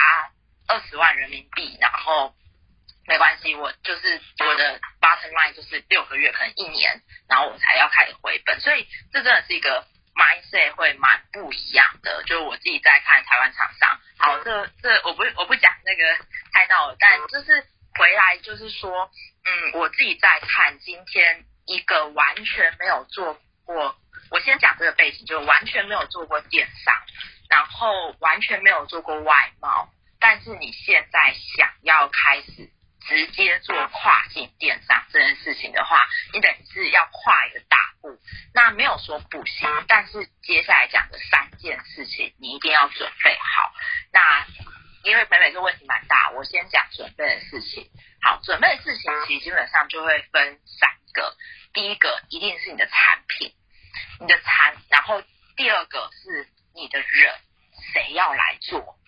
[0.67, 2.35] 二十万人民币，然后
[3.07, 9.87] 没关系，我就是我的 bottom line 就是六个月，可能一年，然后我才要开始回本，所以这真的是一个。
[10.19, 19.11] Mindset 会蛮不一样的，就是我自己在看台湾厂商，好，这这我不我不讲那个太闹了，但就是回来就是说，
[19.45, 23.97] 嗯，我自己在看今天一个完全没有做过，
[24.31, 26.95] 我先讲这个背景，就完全没有做过电商，
[27.49, 32.69] 然后完全没有做过外贸，但是你现在想要开始。
[33.07, 38.19] 直接做跨境电商这件事情的话，你等于是要跨一个大步。
[38.55, 43.73] 那没有说不行，但是接下来讲的三件事情你一定要准备好。
[44.13, 44.47] 那
[45.05, 47.89] 因为北美这问题蛮大，我先讲准备的事情。
[48.21, 51.37] 好，准备的事情其实基本上就会分三个，
[51.73, 53.55] 第一个一定是你的产品，
[54.21, 55.23] 你的产，然后
[55.57, 57.35] 第二个是你的人，
[57.93, 58.99] 谁要来做，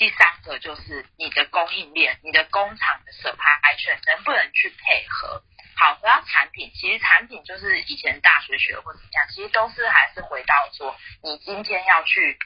[0.00, 5.42] 第三个就是你的供应链，你的工厂的 supply chain 能不能去配合。
[5.76, 12.38] 好，回到产品，其实产品就是以前大学学或怎么样，其实都是还是回到说，你今天要去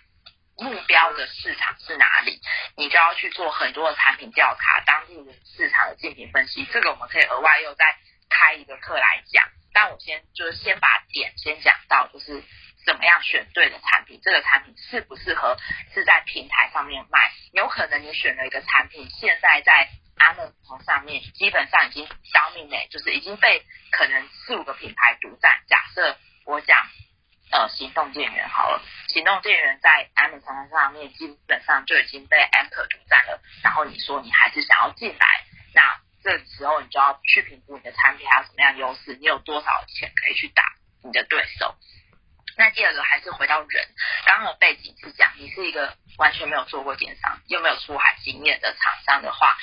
[0.57, 2.41] 目标的市场是哪里，
[2.77, 7.85] 你就要去做很多的产品调查，当地的市场的竞品分析，这个我们可以额外又再
[8.31, 9.49] 开一个课来讲。
[9.73, 12.43] 但我先就是先把点先讲到，就是
[12.85, 15.57] 怎么样选对的产品，这个产品适不适合
[15.93, 19.89] 是在平台上面卖，有可能你选了一个产品，现在在。
[20.17, 25.61] Amazon 上面基本上已经消灭呢，就是已经被可能四五个品牌独占。
[25.67, 26.17] 假设
[26.47, 26.87] 我讲
[27.51, 33.43] 呃行动电源好了，行动电源在 Amazon 上面基本上就已经被 Anchor 独占了。
[33.63, 35.45] 然后你说你还是想要进来，
[35.75, 40.63] 那这时候你就要去评估你的产品还有什么样优势，你有多少钱可以去打
[41.03, 41.75] 你的对手。
[42.57, 43.89] 那第二个还是回到人，
[44.27, 49.57] 刚刚的背景是讲你是一个完全没有做过电商又没有出海经验的厂商的话。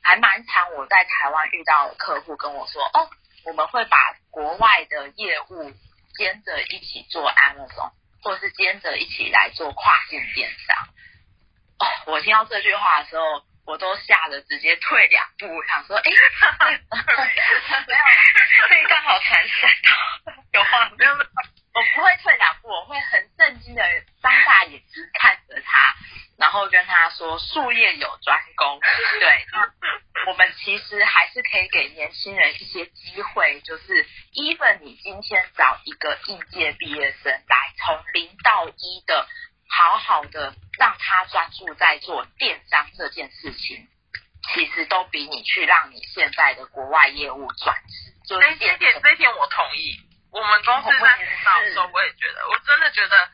[0.00, 3.10] 还蛮常我在台湾遇到客户跟我说，哦，
[3.44, 5.70] 我们会把国外的业务
[6.16, 10.76] 兼着一起做 Amazon，或者是兼着一起来做跨境电商。
[11.78, 16.02] 哦，我听到这句话的时候，我都吓得直接退两步，想说，哎，
[16.80, 18.00] 没有，
[18.70, 21.12] 这一段好残忍哦，有话没有？
[21.78, 23.82] 我不会退两步，我会很震惊的
[24.20, 25.94] 张大眼睛看着他。
[26.36, 28.80] 然后跟他说，术业有专攻，
[29.20, 29.46] 对，
[30.26, 39.28] 我们其实还是可以给年轻人一些机会，就是 even 你今天找一个应届毕业生来，从零到一的，
[39.68, 43.88] 好好的让他专注在做电商这件事情，
[44.52, 48.14] 其实都比你去让你现在的国外业务转职。
[48.28, 49.96] 这一点这一点我同意，
[50.30, 53.28] 我们公司在领导的时候，我也觉得，我真的觉得。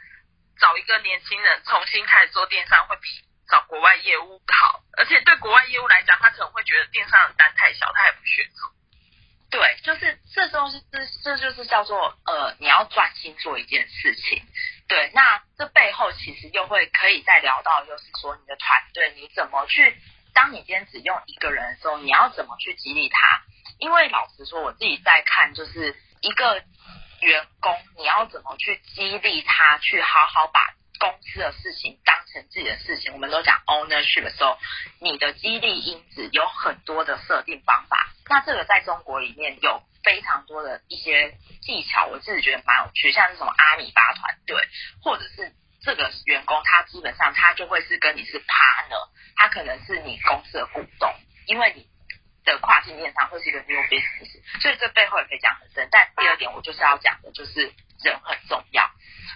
[0.57, 3.09] 找一个年轻人重新开始做电商，会比
[3.51, 4.85] 找国外业务好。
[4.97, 8.71] 而且对国外业务来讲，他可能会觉得电商的单太小，他也不去做。
[9.51, 14.47] 对，就是这时候是这这就是叫做呃，你要专心做一件事情。
[14.87, 20.01] 对，那这背后其实又会可以再聊到，就是说你的团队你怎么去，
[20.33, 23.43] 当你今天只用一个人的时候，你要怎么去激励他？
[23.81, 26.63] 因为老实说，我自己在看，就是一个。
[27.25, 30.61] 员工，你要怎么去激励他去好好把
[30.99, 33.13] 公司的事情当成自己的事情？
[33.13, 34.59] 我们都讲 ownership 的时候，
[35.01, 38.13] 你的激励因子有很多的设定方法。
[38.29, 44.57] 那这个在中国里面有非常多的一些技巧，我自己觉得蛮有趣，像是什么阿米巴团队，
[45.03, 51.13] 或者是这个员工他基本上他就会是跟你是 partner，他可能是你公司的股东，
[51.47, 51.87] 因为你。
[52.45, 55.89] 的跨境电商会是一个 new business，所以这背后也可以讲很深。
[55.91, 58.91] 但第二点我就是要讲的就是人很重要。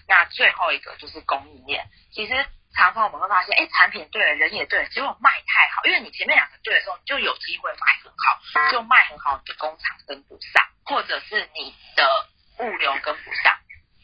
[0.07, 1.87] 那最后一个就是供应链。
[2.13, 2.35] 其实
[2.75, 13.59] 常常我们会发现，哎，产品对了，人也对了，结果卖太好，因为你前面两个对的时候，你就有机会卖很好，就卖很好，你的工厂跟不上，或者是你的物流跟不上，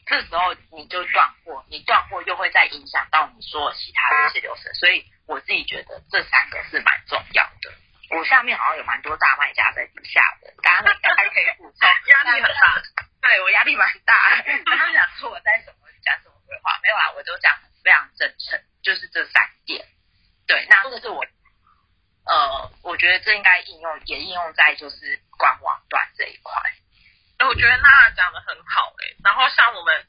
[0.07, 4.73] 这时候你就断货，你断货又会再影响到你说其他的一些流程。
[4.75, 7.73] 所以我自己觉得这三个是蛮重要的。
[8.11, 12.83] 我下面好像有蛮多大卖家在底下的，刚刚还可以补充，压力很大，
[13.23, 14.43] 对我压力蛮大。
[14.67, 17.51] 刚刚讲说我在什么讲什么规划，没有啊，我都讲
[17.83, 19.87] 非常真诚，就是这三点。
[20.47, 21.25] 对，那这个是我，
[22.27, 26.53] 呃，我觉得这应该应用也应用在就是官网端这一块。
[27.38, 29.17] 哎，我觉得娜娜讲的很好哎。
[29.25, 30.07] 然后像我们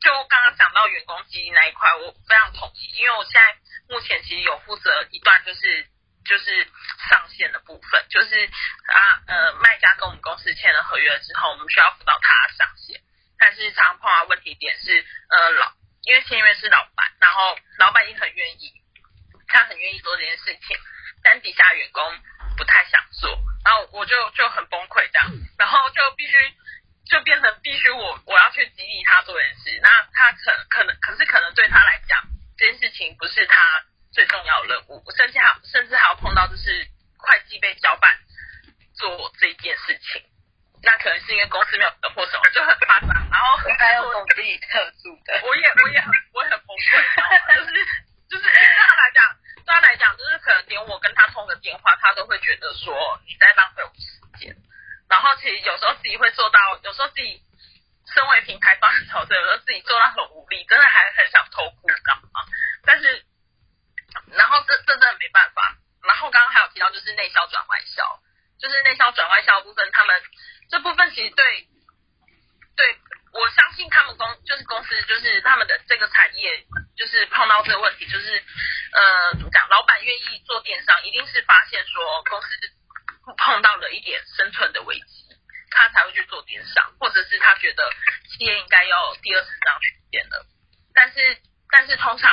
[0.00, 5.86] 就刚刚讲到员工基因那一块，我非常同意，因为我现在目前其实有负责一段就是。
[6.26, 6.66] 就是
[7.08, 13.00] 上线的部分，就是啊呃，卖家跟我们公司签了合约之后，我们需要辅导他上线。
[13.38, 18.72] 但是常常碰到问题点是，呃老，因为签约是老板，然后老板也很愿意，
[19.48, 20.76] 他很愿意做这件事情，
[21.22, 22.02] 但底下员工
[22.56, 23.30] 不太想做，
[23.64, 26.32] 然后我就就很崩溃这样，然后就必须
[27.10, 32.24] 就变成必须我我要去激励他做这件事，那他可可能可是可能对他来讲，
[32.56, 33.84] 这件事情不是他。
[34.16, 36.88] 最重要的任务，甚至还甚至还要碰到就是
[37.20, 38.16] 会计被交办
[38.96, 40.24] 做这件事情，
[40.82, 43.12] 那可能是因为公司没有等或什么，就很夸张。
[43.28, 47.84] 然后还有我自己特殊的，我也我也很我也很崩溃，就是
[48.32, 48.56] 就是对
[48.88, 54.56] 他来讲，对他来讲，就是可能连我跟他通个电话，他都会觉得说你在浪费我时间。
[55.10, 57.42] 然后其实有时候自己会做到，有时候自己
[58.14, 62.40] 身为平台方的角色，有时候自己做到很无力，真的还很想偷哭，知道吗？
[62.86, 63.26] 但是。
[64.32, 65.76] 然后这这真的没办法。
[66.02, 68.22] 然后刚刚还有提到就是内销转外销，
[68.60, 70.22] 就是内销转外销部分，他们
[70.70, 71.68] 这部分其实对
[72.76, 72.96] 对
[73.32, 76.64] 我相信他们公就是公司就是他们的这个产业
[76.96, 78.42] 就是碰到这个问题，就是
[78.92, 82.48] 呃怎么讲，老板愿意做电商，一定是发现说公司
[83.36, 85.26] 碰到了一点生存的危机，
[85.70, 87.90] 他才会去做电商，或者是他觉得
[88.30, 90.46] 企业应该要第二次这样去变了，
[90.94, 91.36] 但是
[91.70, 92.30] 但是通常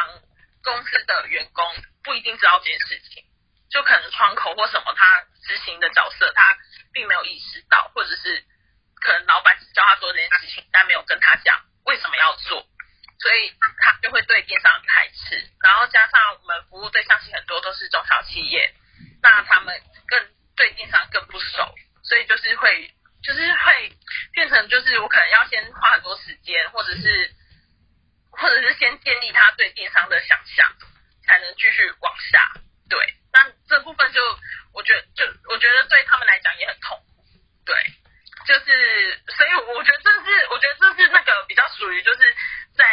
[0.64, 1.66] 公司的员工
[2.04, 3.24] 不一定知道这件事情，
[3.70, 6.58] 就可能窗口或什么他执行的角色他
[6.94, 8.46] 并没有意识到，或者是。
[9.06, 12.66] 可能老板只教他做这件事情，但没有跟他讲为什么要做，
[13.20, 15.44] 所以他就会对电商排斥。
[15.62, 18.74] 然后加上我们服务对象是很多都是中小企业，
[19.22, 23.92] 那他们更对电商更不熟，所以就是会就是会
[24.32, 27.36] 变成就是我可能要先花很多时间，或者是
[28.38, 30.70] 或者是先建立他对电商的想象，
[31.26, 32.54] 才能继续往下。
[32.90, 33.00] 对，
[33.32, 34.22] 那这部分就
[34.74, 37.24] 我觉得就我觉得对他们来讲也很痛苦，
[37.66, 37.76] 对。
[38.46, 42.36] 就是，所以我觉得这是，我觉得这是那个比较属于，就是
[42.76, 42.84] 在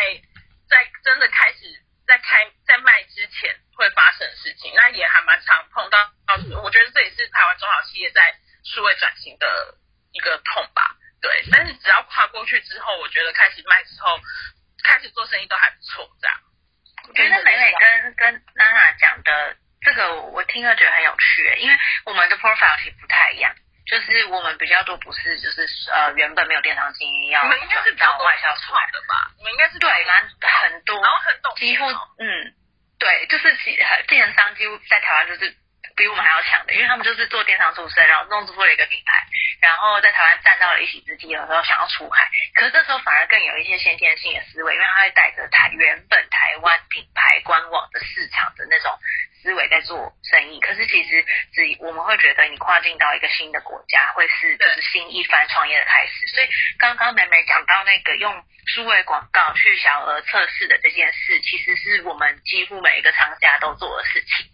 [0.70, 1.58] 在真的开始
[2.06, 5.98] 在开在卖之前会发生的事情，那也还蛮常碰到。
[6.62, 8.32] 我觉得这也是台湾中小企业在
[8.62, 9.74] 数位转型的
[10.12, 10.94] 一个痛吧。
[11.20, 14.20] 对，但是只要跨过去之后，我觉得开始卖之后，
[14.84, 16.08] 开始做生意都还不错。
[16.22, 16.36] 这样，
[17.08, 23.52] 我觉得美美跟跟娜娜讲的这个，我听了觉得很有趣，因为我们的 profile 其实不太一样。
[23.86, 29.34] 就是我们比较多不是，就是呃原本没有电商经验要转到外销出来的吧？
[29.36, 30.22] 你们应该是对蛮
[30.62, 32.54] 很多，然后很懂，几乎嗯
[33.00, 33.76] 对，就是其
[34.06, 35.56] 电商几乎在台湾就是
[35.96, 39.26] 比我们还要强的，因为他们就是做电商出身，然后弄出了一个品牌，
[39.60, 48.96] 然后在台湾站到了一席之地，有时候想要出海，可是这时候反而更有一些先天性的思维，因为他会带着台原本台湾品牌官网的市场的那种。
[49.42, 51.24] 思维在做生意，可是其实
[51.54, 56.26] 只我们会觉得你跨境到一个新的国家，会是就是新一番创业的开始。
[56.26, 59.54] 所以刚刚美美讲到那个用数位广告
[60.22, 64.46] 测试的这件事，其实是我们几乎每一个厂家都做的事情。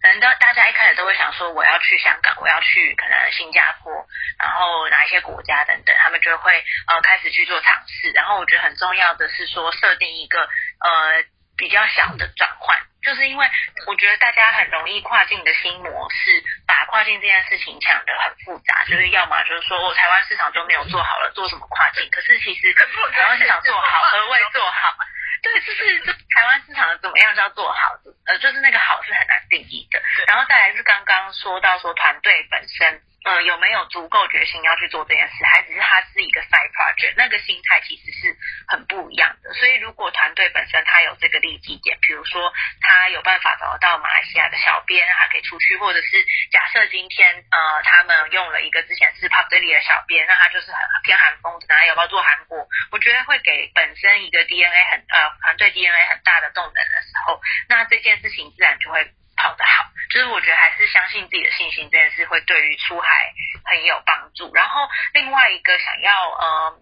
[0.00, 3.92] 可能大大家一开始都会想说，我要去香港，我要去可能新加坡，
[4.38, 6.52] 然后哪一些国家等等，他们就会
[6.88, 8.10] 呃开始去做尝试。
[8.10, 11.24] 然后我觉得很重要的是说，设定一个呃
[11.56, 12.76] 比较小的转换。
[13.12, 13.46] 就是因为
[13.86, 22.08] 我觉得大家很容易跨境的心魔是，把跨境这件事情想得很复杂，就是要么就是说我台湾市场就没有做好了，做什么跨境？
[22.10, 24.96] 可是其实台湾市场做好，何谓做好？
[25.42, 27.92] 对，就是这台湾市场的怎么样叫做好？
[28.28, 30.00] 呃，就是那个好是很难定义的。
[30.26, 33.02] 然后再来是刚刚说到说团队本身。
[33.24, 39.54] 呃，有没有足够决心要去做这件事，还只是它是一个 side project，那个心态其实是很不一样的。
[39.54, 52.66] 所以，如果团队本身他有这个利基点，比如说他有办法找到马来西亚的小编，他可以出去，或者是假设今天呃他们用了一个之前是 p u b l i 的小编，那他就是很偏韩风的，那要不要做韩国？
[52.90, 59.14] 我觉得会给本身一个 DNA 很呃团队 DNA 很大的动能的时候，那这件事情自然就会。
[59.42, 63.34] 跑得好，就是我觉得还是相信自己的信心这件事会对于出海
[63.64, 64.54] 很有帮助。
[64.54, 66.78] 然后另外一个想要呃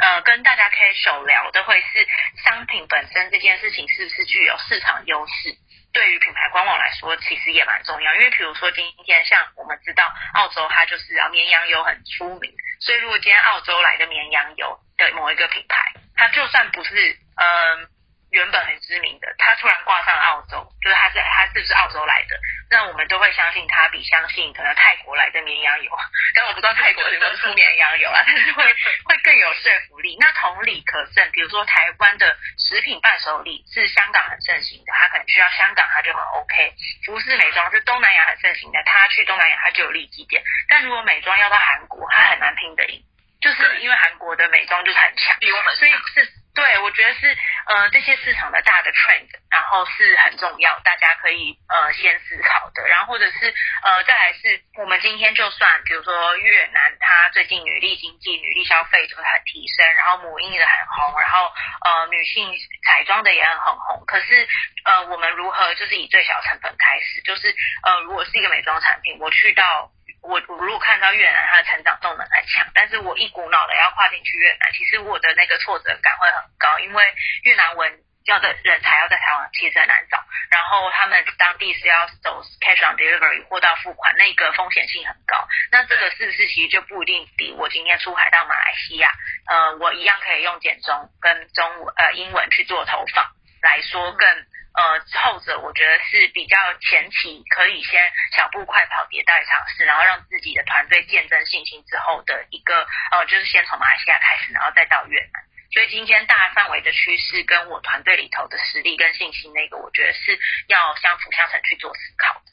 [0.00, 2.04] 呃跟大家可以手聊的会是
[2.42, 5.54] 商品本身这件事情是不是具有市场优势？
[5.92, 8.14] 对于品牌官网来说，其实也蛮重要。
[8.16, 10.04] 因为比如说今天像我们知道
[10.34, 17.88] 澳洲它就是啊绵羊油很出名，所以如果今天澳洲来的绵羊油的某一个品牌，它就算不是嗯。
[18.30, 22.36] 原本很知名的，他突然挂上澳洲，就是他是他是不是澳洲来的？
[22.70, 25.90] 那我们都会相信他，比相信可能泰国来的绵羊油。
[26.34, 28.62] 但我不知道泰国有没有出绵羊油啊，但是会
[29.08, 30.16] 会更有说服力。
[30.20, 36.74] 那同理可证，比如说台湾的食品伴手礼是香港很盛行的，他可能去到香港他就很 OK。
[37.06, 40.42] 服饰美妆是东南亚很盛行的，他去东南亚他就有利基点。
[40.68, 43.02] 但如果美妆要到韩国，他很难拼得赢，
[43.40, 45.36] 就是因为韩国的美妆就是很强，
[45.76, 46.28] 所以是。
[46.54, 52.88] 对，我觉得是呃这些市场的大的 trend，然后是很重要，大家可以呃先思考的。
[52.88, 61.46] 然后或者是呃再来是我们今天就算比如说越南，它最近女力经济、女力消费就会很提升，然后母婴的很红，然后
[61.84, 62.50] 呃女性
[62.84, 64.04] 彩妆的也很很红。
[64.04, 64.48] 可是
[64.84, 67.22] 呃我们如何就是以最小成本开始？
[67.22, 69.92] 就是呃如果是一个美妆产品，我去到。
[70.22, 85.48] 我我如果看到越南它的成长动能很强，但是我一股脑的要跨进去越南，其实我的那个挫折感会很高，因为越南文要的人才要在台湾其实很难找，然后他们当地是要走 cash on delivery 货到付款，那个风险性很高。
[85.70, 89.12] 那这个是不是其实就不一定比我今天出海到马来西亚，
[89.46, 93.24] 呃，我一样可以用简中跟中文呃英文去做投放
[93.62, 94.47] 来说更。
[94.78, 105.42] 呃，后者我觉得是比较前期可以先小步快跑迭代尝试，然后让自己的团队见证信心之后的一个呃，就是先从马来西亚开始，然后再到越南。
[105.74, 112.52] 所以今天大范围的趋势跟我团队里头的实力跟信心，那个我觉得是要相辅相成去做思考的。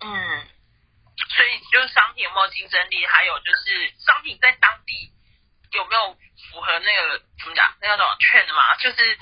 [0.00, 0.48] 嗯，
[1.28, 5.12] 所以就是商品有没有竞争力，还有就是商品在当地
[5.72, 6.14] 有没有
[6.50, 8.76] 符合那个怎么讲，那叫什么券嘛？
[8.76, 9.18] 就是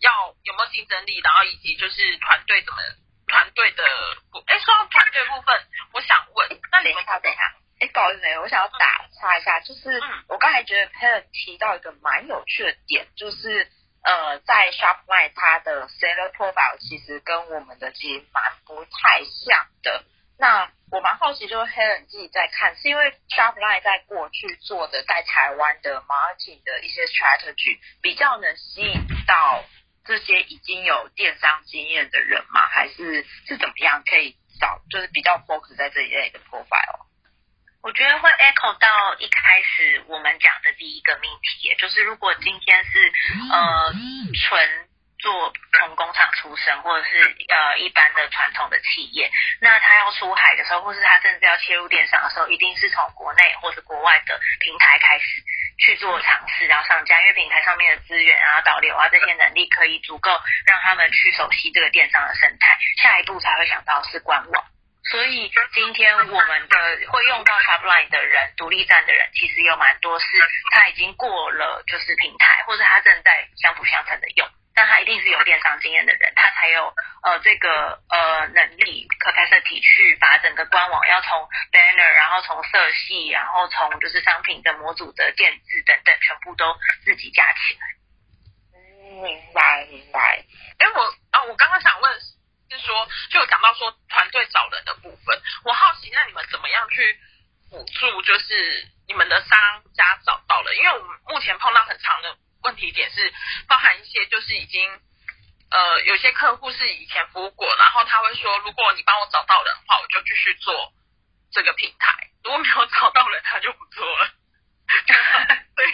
[0.00, 2.78] 要有没有竞争力，然后以及就是团队怎么
[3.26, 3.82] 团队的
[4.32, 7.42] 部，哎，说到团队部分，我想问，那你们等一下。
[7.80, 13.70] 哎，不好意思，我想要打岔一下，就是我刚才觉得 Helen 提到一个蛮有趣的点，就是
[14.02, 20.04] 呃，在 Shopline 它的 Seller Profile 其实跟我们的其实蛮不太像的。
[20.38, 29.64] 那我蛮好奇，就是 Helen 自己在看，是因为 Shopline 在过去做的在台湾的 Marketing 的一些 Strategy 比较能吸引到
[30.06, 32.68] 这些已经有电商经验的人吗？
[32.68, 37.06] 还是是怎么样可以找，就是比较 focus 在这一类的 Profile？
[37.82, 43.12] 我觉得会 echo 到一开始我们讲的第一个命题，就是如果今天是
[43.52, 43.92] 呃
[44.34, 44.87] 纯
[45.18, 55.42] 做从工厂出身，或者是呃一般的传统的企业，那他要出海的时候，或是他甚至要切入电商的时候，一定是从国内或是国外的平台开始
[55.78, 60.30] 去做尝试，然后上架，因为平台上面的资源啊、导流啊这些能力可以足够
[60.66, 64.64] 让他们去熟悉这个电商的生态，下一步才会想到是官网。
[65.10, 66.76] 所以今天我们的
[67.08, 70.26] 会用到 Shopline 的人，独立站的人，其实有蛮多是
[70.70, 74.46] 他已经过了就是平台，或者他正在相辅相成的用，
[74.78, 88.78] 但他一定是有电商经验的人，他才有呃这个呃能力 capacity 去把整个官网要从 banner，然后从色系，然后从就是商品的模组的建制等等，全部都自己加起来。
[88.78, 90.44] 嗯，明白明白。
[90.78, 91.02] 哎，我
[91.32, 92.20] 啊，我刚刚想问。
[92.70, 97.18] 是说，就有讲到说团队找人的部分，我好奇，那你们怎么样去
[97.70, 98.20] 辅助？
[98.20, 99.58] 就是你们的商
[99.94, 102.36] 家找到了，因为我们目前碰到很长的
[102.88, 103.32] 一点是，
[103.68, 104.90] 包含一些就是已经
[105.70, 110.92] 呃有些客户是以前服务过，然后他会说，如果你帮我找到人的话，我就继续做
[111.52, 112.12] 这个平台；
[112.42, 114.26] 如果没有找到人，他就不做了。
[115.76, 115.92] 所以，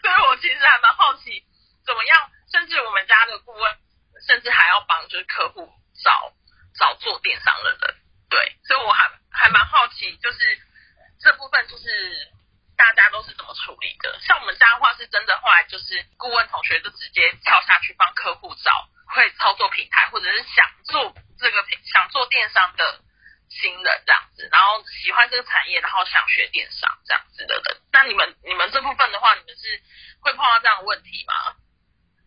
[0.00, 1.44] 所以我其实还蛮好奇，
[1.84, 2.30] 怎么样？
[2.50, 3.78] 甚至我们家的顾问，
[4.26, 5.70] 甚至还要帮就是客户。
[6.04, 6.30] 找
[6.78, 7.96] 找做电商的人，
[8.28, 10.38] 对，所以我还还蛮好奇，就是
[11.18, 11.88] 这部分就是
[12.76, 14.18] 大家都是怎么处理的？
[14.20, 18.70] 像我们家的话，是真的后来就是顾问同学就直接跳下去帮客户找
[19.08, 23.00] 会操作平台，或者是想做这个想做电商的
[23.48, 27.80] 新人这样子，然后喜欢这个产业，然后想学电商这样子的人。
[27.92, 29.82] 那你们你们这部分的话，你们是
[30.20, 31.56] 会碰到这样的问题吗？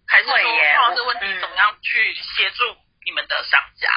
[0.07, 2.77] 还是说碰到这个问题，怎么样去协助？
[3.05, 3.87] 你们的商家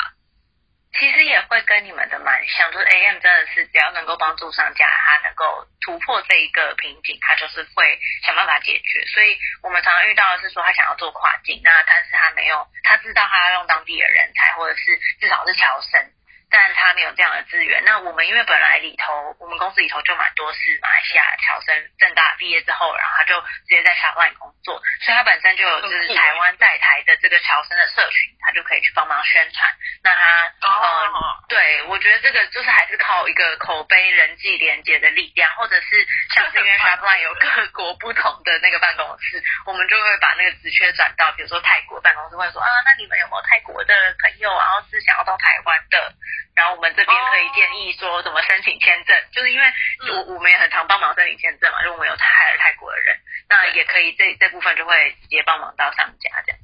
[0.99, 9.05] 其实也会跟你们的蛮像，就是 AM 真的是只要能够帮助商家，他能够突破这一个瓶颈，他就是会想办法解决。
[9.07, 16.12] 所以我们常常遇到的是说，他想要做跨境，那但是他没有，他知道他要用当地的人才，或者是至少是侨生。
[16.53, 17.82] 但他没有这样的资源。
[17.82, 29.64] 那我们因为本来里头，我们公司里头就蛮多是马来西亚侨生，正大毕业之后，然后他就直接在小外工作，所以他本身就有就是台湾在台的这个侨生的社群，他就可以去帮忙宣传。
[30.05, 31.09] 那他呃，
[31.48, 46.12] 对我觉得这个就是还是靠一个口碑、人际连接的力量，或者是像是因为 Shopline 有各国不同的那个办公室，我们就会把那个职缺转到比如说泰国办公室，会说啊，那你们有没有泰国的朋友，然后是想要到台湾的？
[46.55, 49.72] 然后我们这边可以建议说怎么申请签证，就是因为
[50.11, 53.18] 我我们也很常帮忙申请签证嘛，因为我们有泰泰国的人，
[53.49, 56.61] 那也可以这这部分就会直接帮忙到商家这样。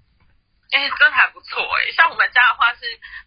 [0.70, 2.80] 哎，这还不错哎，像我们家的话是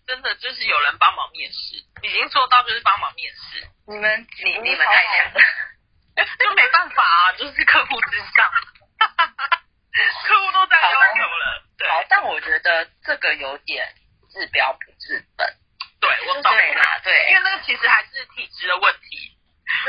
[0.06, 3.66] 真的就是有人帮忙面试，已经做到就是帮忙面试。
[3.88, 5.42] 你们你你们太强了，
[6.38, 8.52] 就没办法啊，就是客户之上，
[10.28, 11.64] 客户都在要求了。
[11.80, 13.92] 对，但我觉得这个有点
[14.32, 15.58] 治标不治本。
[16.00, 19.32] 对，我懂啦，对，因为那个其实还是体质的问题，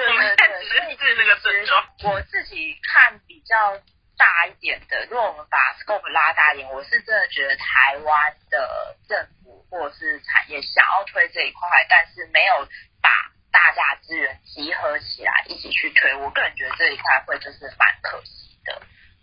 [0.06, 1.84] 我们在只是治那个症状。
[2.04, 3.76] 我自己看比较
[4.16, 12.68] 大一点的，如果我们把 scope 拉大一点，我是真的觉得台湾的政府或者是产业想要推这一块，但是没有
[13.02, 13.10] 把
[13.50, 18.80] 大家资源集合起来一起去推，我个人觉得这一块会就是蛮可惜的。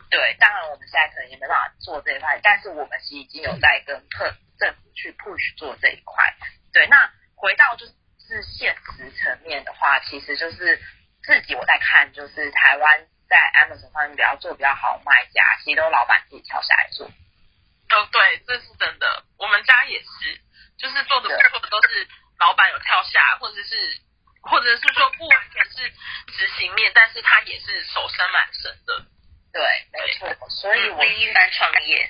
[0.10, 6.36] 对，当然我们现在可能也没办法做这一块，但是我们其实已经有在跟特政府去 push 做这一块。
[6.74, 10.80] 对，那回到就是现实层面的话，其实就是
[11.24, 17.08] 自己我在看，就是台湾在 Amazon 上面比较做比较好卖家，其实都老板自己跳下来做。
[17.08, 19.24] 哦，对，这是真的。
[19.38, 20.42] 我们家也是，
[20.78, 22.08] 就是做的不错的都是
[22.40, 24.02] 老板有跳下，或者是
[24.42, 25.90] 或者是说不完全是
[26.34, 29.06] 执行面，但是他也是手伸蛮深的。
[29.52, 30.48] 对，没错。
[30.50, 32.08] 所以我第一番创业，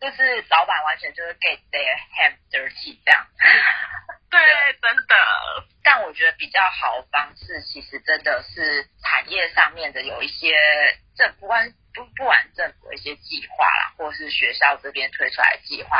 [0.00, 3.24] 对，就是老板完全就是 get their hand dirty 这样。
[4.28, 4.40] 对，
[4.82, 5.14] 真的。
[5.84, 15.96] 但我觉得比较好的方式，其实真的是产业上面的有一些政不管不不管政府的一些计划啦，或是学校这边推出来的计划，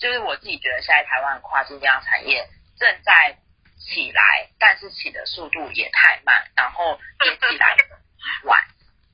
[0.00, 2.48] 就是我自己觉得现在台湾跨境电商产业
[2.78, 3.38] 正在
[3.78, 7.76] 起来，但是起的速度也太慢，然后也起来
[8.44, 8.64] 晚。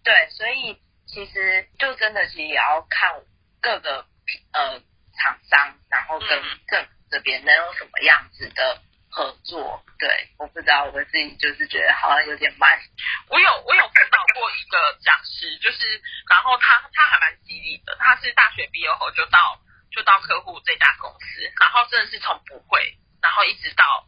[0.02, 3.12] 对，所以其实就真的其实也要看
[3.60, 4.06] 各个
[4.52, 4.80] 呃
[5.16, 6.28] 厂商，然后跟
[6.68, 8.82] 政府这边能有什么样子的。
[9.10, 12.78] 合作对，我不知道，我自己就是觉得好像有点慢。
[13.28, 19.58] 我有我有辅导过一个讲师，就是然后他他还蛮激励的，他是大学毕业后就到
[19.90, 24.06] 就到客户这家公司，然后真的是从不会，然后一直到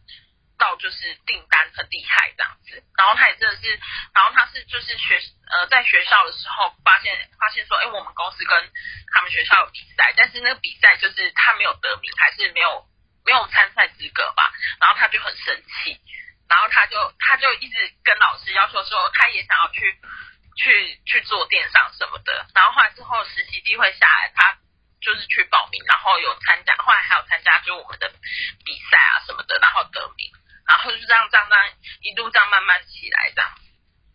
[0.59, 3.70] 到就是订单很厉害这样子，然后他也真的是，
[4.15, 5.21] 然后他是就是学
[5.51, 8.73] 呃在学校的时候发现发现说，哎，我们公司跟
[9.13, 12.87] 他们学校有比赛，但是那个比赛就是他没有得名，还是没有。
[13.23, 14.51] 没有参赛资格吧，
[14.81, 16.01] 然后他就很生气，
[16.49, 20.01] 然后他就他就一直跟老师要求说，他也想要去
[20.57, 24.57] 去去做电商什么的，然后后来之后实习机会下来，他
[25.03, 28.09] 就是去报名，然后有参加，后来还有参加就我们的
[28.65, 30.33] 比赛啊什么的，然后得名，
[30.67, 31.65] 然后就这样这样这样
[32.01, 33.51] 一路这样慢慢起来这样，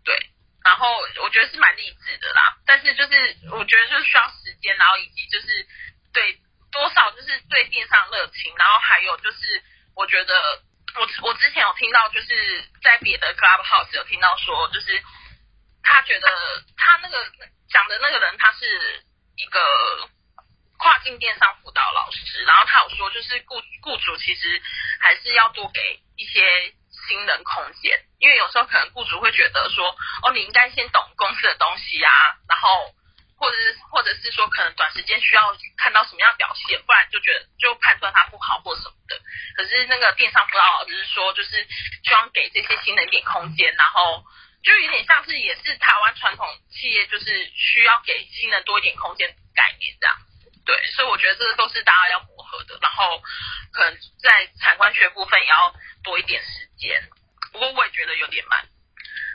[0.06, 0.16] 对，
[0.64, 0.88] 然后
[1.22, 5.68] 我觉得是蛮励志的啦，但是就是我觉得就是需要时间，然后以及就是
[6.14, 6.40] 对。
[6.72, 9.64] 多少就是对电商热情，然后还有就是，
[9.96, 10.62] 我觉得
[10.96, 15.02] 我我之前有听到，就是在别的 Clubhouse 有听到说，就是
[15.84, 16.28] 他觉得
[16.76, 17.32] 他那个
[17.70, 19.06] 讲的那个人，他是
[19.38, 20.10] 一个
[20.78, 24.62] 跨境电商辅导老师，然后他有说，就是雇雇主其实
[25.00, 26.74] 还是要多给一些
[27.08, 32.12] 新人空间，因为有时候可能雇主会觉得说，哦，你应该先懂公司的东西啊，
[32.48, 32.94] 然后。
[33.38, 39.20] 或者是，或者是说，可能短时间需要看到什么样表现，不然就觉得就判断他不好或什么的。
[39.58, 41.68] 可是那个电商辅导老师说，就是
[42.02, 44.24] 希望给这些新人一点空间，然后
[44.64, 50.16] 就有点像是也是台湾传统企业，就是需要给新人多一点空间概念这样。
[50.66, 53.22] 对，所以我觉得这个都是大家要磨合的，然后
[53.72, 57.02] 可能在产官学部分也要多一点时间。
[57.52, 58.66] 不过我也觉得有点慢。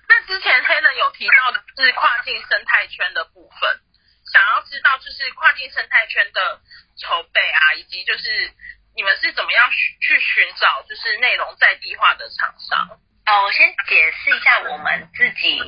[0.09, 3.81] 那之前黑人有提到的是跨境生态圈的部分。
[4.33, 6.61] 想要知道就是跨境生态圈的
[7.03, 8.53] 筹备啊，以及就是
[8.95, 13.01] 你们是怎么样去寻找就是内容在地化的厂商？
[13.27, 15.59] 哦，我先解释一下我们自己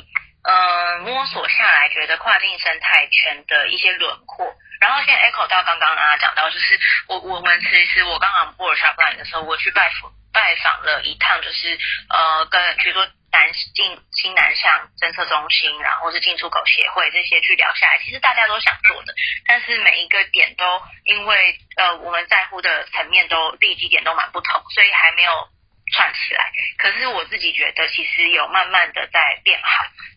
[0.45, 11.79] 呃摸索下来觉得跨境生态圈的一些轮廓，然后先 echo 到刚刚啊讲到就是我我们其实我刚刚 board shop 的时候，我去拜访拜访了一趟，就是
[12.11, 13.07] 呃跟比如说。
[13.35, 19.15] 南进新南向政策中心，然后是进出口协会这些去聊下来，其实大家都想做的，
[19.47, 25.33] 但是每一个点都因为呃我们在乎的层面都地基点都蛮不同，所以还没有
[25.95, 26.53] 串起来。
[26.77, 29.71] 可是我自己觉得，其实有慢慢的在变好。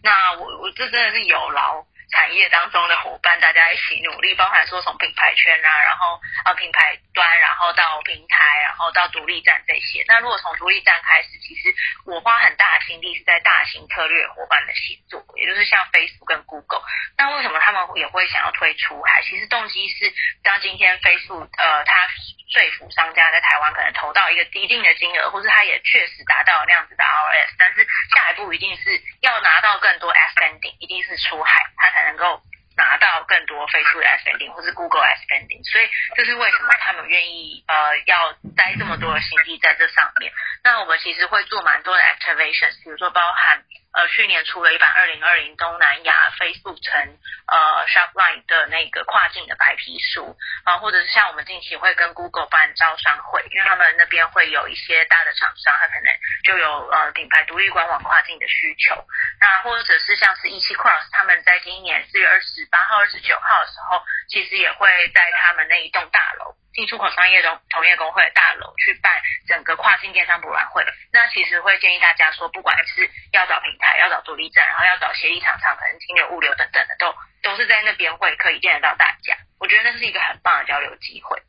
[0.03, 1.86] 那我我这真的是有劳。
[2.12, 10.03] 产业当中的伙伴，大家一起努力，包含说从品牌圈啊，然后呃品牌端，然后到平台，然后到独立站这些。
[10.08, 11.74] 那如果从独立站开始，其实
[12.06, 16.84] 我花很大的心力是在大型策略伙伴的协作，也就是像 Facebook 跟 Google。
[17.18, 19.01] 那为什么他们也会想要推出？
[19.03, 22.08] 海其实动机是，当今天 Facebook 呃它
[22.49, 27.86] 说服商家在台湾可能投到一个一定的金额，或是它也确实达到那样子的 ROS，但是
[28.16, 32.43] 下一步一定是要拿到更多 spending，一定是出海，它才能够
[32.76, 35.64] 拿到更多飞速的 spending，或是 Google spending。
[35.72, 40.30] 所以这是为什么他们愿意呃要待这么多的心力在这上面。
[40.62, 43.64] 那我们其实会做蛮多的 activations，比如说包含。
[43.96, 47.18] 呃，去年出了一版二零二零东南亚 Facebook 城
[47.48, 50.36] 呃 Shopline 的那个跨境的白皮书
[50.66, 56.12] 啊，或者是像我们近期会跟 Google 办招商会，因为他们那边会有一些大的厂商，他可能
[56.43, 58.96] 就有呃品牌独立官网跨境的需求。
[59.39, 66.54] 那或者是像是一汽 Cross，他们在今年四月二十八号、二十九号的时候，其实也会在他们那一栋大楼。
[66.76, 79.38] 进出口商业中同业工会的大楼去办整个跨境电商博览会，那其实会建议大家说，不管是要找平台、要找独立站，然后要找协议厂商，可能金流、物流等等的，都都是在那边会可以见得到大家。
[79.57, 81.41] 我觉得那是一个很棒的交流机会。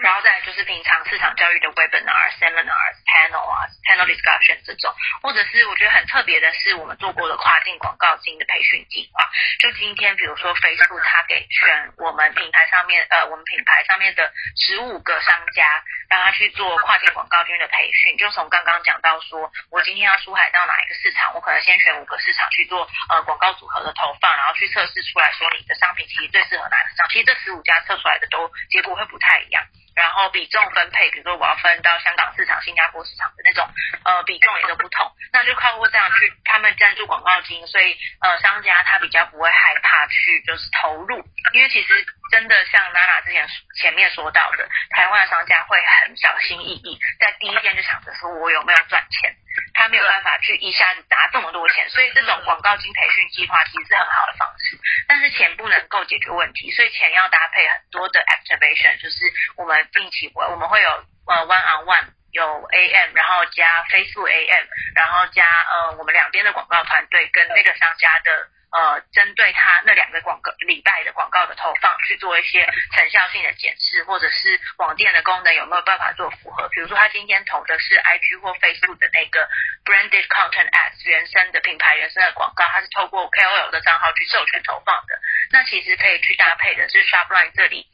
[0.00, 9.28] 然后再就是平常市场教育的 webinar、seminars、panel 啊、panel discussion 这种，或者是我觉得很特别的是，我们做过的跨境广告金的培训计划。
[9.58, 18.16] 就今天，比如说 Facebook，它给选我们品牌上面，呃，我们品牌上面的十五个商家，让他去做跨境广告金的培训。
[18.16, 27.06] 就从刚刚讲到说，我今天要出海到哪一个市场，我可能先选五个市场去做呃广告组合的投放，然后去测试出来说你的商品其实最适合哪个商。
[27.10, 29.62] 其实这十五家测出来的都结果会不太一样。
[30.00, 33.68] 然后比重分配，比如说我要分到香港市场、新加坡市场的那种，
[34.02, 35.12] 呃，比重也都不同。
[35.30, 41.22] 那就靠过这样去，他们赞助广告金，所以呃，商家他比较不会害怕去就是投入，
[41.52, 43.46] 因为其实真的像娜娜之前
[43.76, 49.36] 前面说到的，台湾的商家会很小心翼翼，在第一天就想着说我有没有赚钱。
[49.74, 54.78] 他没有办法去一下子砸这么多钱，所以这种广告金培训计划其实是很好的方式。
[55.08, 60.90] 但是钱不能够解决问题，所以钱要搭配很多的 activation，就是我们定期我我们会有
[61.26, 68.48] 呃 one on one，有 AM，然后加 Facebook AM，然后加呃我们两边的广告团队跟那个商家的。
[68.70, 72.64] 呃，针对他那两个广告礼拜的广告的投放，去做一些
[72.94, 76.68] 成效性的检视，或者是网店的功能有没有办法做符合？
[76.68, 79.48] 比如说他今天投的是 IG 或 Facebook 的那个
[79.84, 85.18] branded content ads 原生的品牌原生的广告，他是透过 KOL 的账号去授权投放的，
[85.50, 87.86] 那其实可以去搭配的是 Shopline 这里。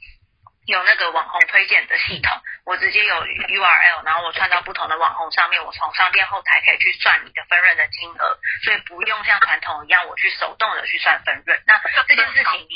[0.67, 11.63] 有那个网红推荐的系统，我直接有 URL，然后我串到不同的网红上面，我从商店后台可以去算你的分润的金额，所以不用像传统一样我去手动的去算分润。
[11.67, 12.69] 那这件事情，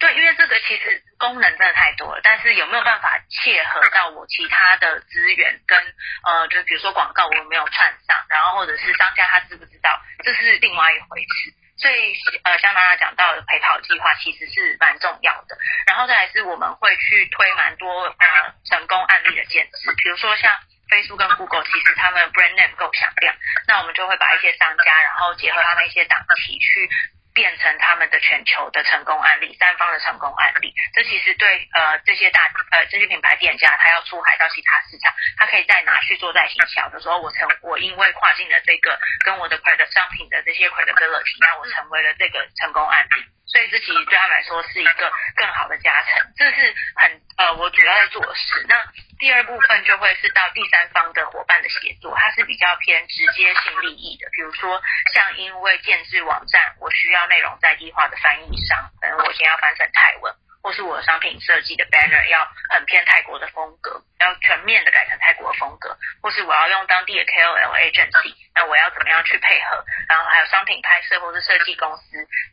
[0.00, 5.78] 对，因为这个其实功能真的太多了，但是有没有办法切合到我其他的资源跟
[6.24, 11.59] 呃，就比如说广告我有没有串上，然后或者是商家他知不知道，这是另外一回事。
[11.80, 12.12] 所以，
[12.44, 15.56] 呃，像大家讲到的陪跑计划其实是蛮重要的。
[15.86, 20.52] 然后再来是我们会去推蛮多呃成功案例的建制，比如说像
[20.90, 23.34] Facebook 跟 Google，其实他们 brand name 够响亮，
[23.66, 26.88] 那我们就会把一些商家，然后结合他们一些档期去。
[27.32, 43.24] 变成他们的全球的成功案例，三方的成功案例，这其实对呃这些大呃这些品牌店家，他要出海到其他市场，他可以再拿去做在行销的时候，我成我因为跨境的这个跟我的快的商品的这些 credibility，那我成为了这个成功案例。
[43.50, 48.64] 所以这其实对他来说是一个更好的加成，这是很呃我主要在做的事。
[48.68, 48.76] 那
[49.18, 54.80] 第二部分就会是到第三方的伙伴的协作，它是比较偏直接性利益的，比如说
[55.12, 60.32] 像因为建制网站，我需要内容在地化的翻译商，可能我先要翻成泰文。
[60.62, 69.84] 或是我的商品设计的 banner 要很偏泰国的风格，要全面的改成泰国的风格，或是我要用当地的 KOL agency，那我要怎么样去配合？
[70.08, 72.02] 然后还有商品拍摄或是设计公司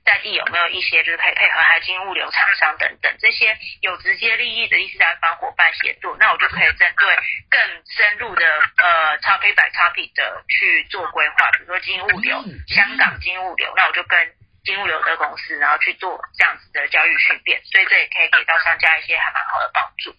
[0.05, 7.15] 在地有没有一些就是可以配合海金物流厂商等等这些有直接利益的第三方伙伴协作，那我就可以针对
[7.49, 7.61] 更
[7.95, 8.45] 深入的
[8.77, 14.36] 呃 topic by topic 的去做规划，比如说金物流，香港金物流，那我就跟。
[14.67, 20.13] 金物流的公司，然后去做这样子的教育训练，所以这也可以给到商家一些还蛮好的帮助。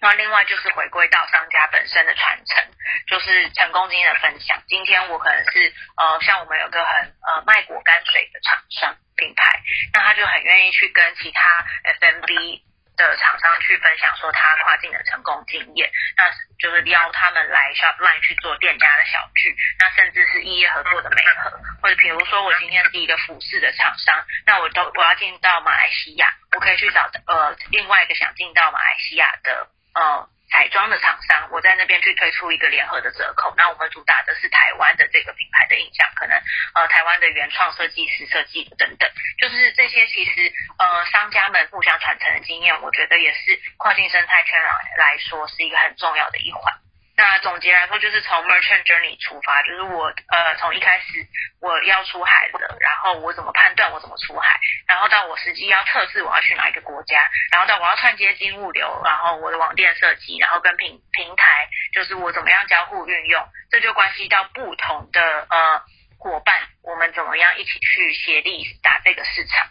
[0.00, 2.64] 那另外就是回归到商家本身的传承，
[3.06, 4.62] 就是成功经验的分享。
[4.68, 9.60] 今天我可能是呃，像我们有个很呃卖果干水的厂商品牌，
[9.92, 11.66] 那他就很愿意去跟其他
[12.00, 12.62] FMB。
[12.96, 21.50] 的厂商去分享说他跨境的成功经验，那就是邀他们来 Shopline 去做店家的小聚，那甚至是异业合作的美合，
[21.82, 30.28] 或者比如说我今天是一个服饰的厂商，那我都我要进到马来西亚，我可以去找呃另外一个想进到马来西亚的呃。
[30.50, 33.52] 彩妆的厂商，我在那边去推出一个联合的折扣。
[33.56, 36.40] 那我们主打的是台湾的这个品牌的印象，可能
[36.74, 46.83] 呃台湾的原创设计师设计等等，就是这些其实呃商家们互相传承的经验，我觉得也是跨境生态圈来来说是一个很重要的一环。
[47.16, 51.24] 那总结来说，就是从 merchant journey 出发，就是我呃从一开始
[51.60, 54.58] 我要出海的，然后我怎么判断我怎么出海，
[54.88, 65.82] 然后到我实际要测试我要去哪一个国家，然后到我要串接金物流，然后我的网店设计，然后跟平平台，就是我怎么样交互运用，这就关系到不同的呃
[66.18, 69.68] 伙伴，我们怎么样一起去协力打这个市场。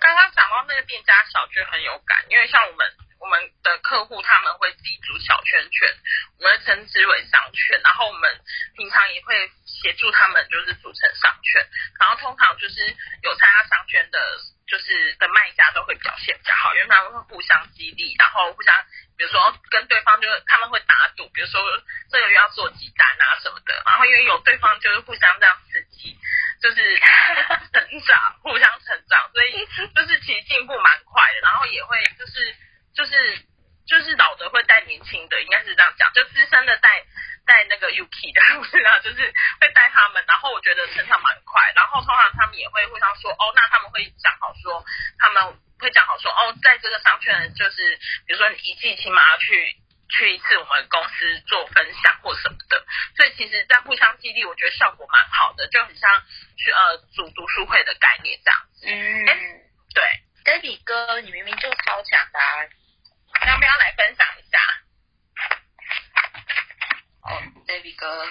[0.00, 3.03] 刚刚讲到那个店家小就很有感，因为像我们。
[3.24, 5.88] 我们的客户他们会自己组小圈圈，
[6.36, 8.28] 我们称之为商圈，然后我们
[8.76, 9.32] 平常也会
[9.64, 11.66] 协助他们就是组成商圈，
[11.98, 12.84] 然后通常就是
[13.22, 14.18] 有参加商圈的，
[14.68, 18.76] 就是的卖家都会表现比较好，因为他们会互相激励，然后互相
[19.16, 21.58] 比如说跟对方就是他们会打赌，比如说
[22.12, 26.12] 这个月要做几单啊什么的，然后因为有对方就是互相这样刺激，
[26.60, 26.76] 就是
[27.72, 29.64] 成长，互相成长，所以
[29.96, 32.54] 就是其实进步蛮快的，然后也会就是。
[32.94, 33.12] 就是
[33.86, 37.04] 就是老的会带年轻的，应该是这样讲，就资深的带
[37.46, 44.84] 带那个 UK 的，不知道，就是会带他们，然后我觉得成长蛮快，然后通常他们们也会互相说，哦，那他们会讲好说，
[45.18, 49.76] 他们会讲好说，哦，在这个商圈就是比如说你一季起码要去。
[50.06, 52.84] 去一次我们公司做分享或什么的，
[53.16, 56.22] 所以其实，在互相激励，我觉得效果蛮好的，就很像
[56.56, 58.86] 去呃组读书会的概念这样子。
[58.86, 59.24] 嗯，
[59.94, 60.04] 对
[60.44, 62.38] ，David 哥，你明明就超强的，
[63.46, 64.58] 要不要来分享一下？
[67.22, 68.26] 哦，David 哥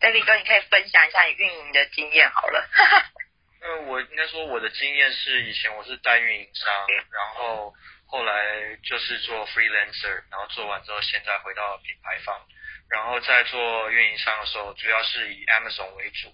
[0.00, 2.68] ，Hello，David 哥，你可以分享一下你运营的经验好了。
[3.62, 7.74] 嗯，我应该说我的经验是，以前我是代运营商，然后。
[8.12, 12.44] 后来就是做 freelancer，然后做完之后，现在回到品牌方，
[12.88, 16.28] 然后在做运营商的时候，主要是以 Amazon 为主，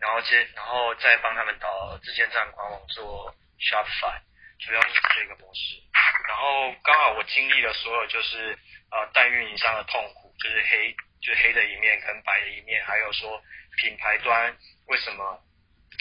[0.00, 4.20] 然后接，然后再帮他们导自建站官网做 Shopify，
[4.58, 5.80] 主要是这个模式。
[6.28, 8.58] 然后刚好我经历了所有就是
[8.90, 13.42] 呃代运营商的痛苦，就是黑就是黑的一面跟白的一面，还有说
[13.78, 15.40] 品牌端为什么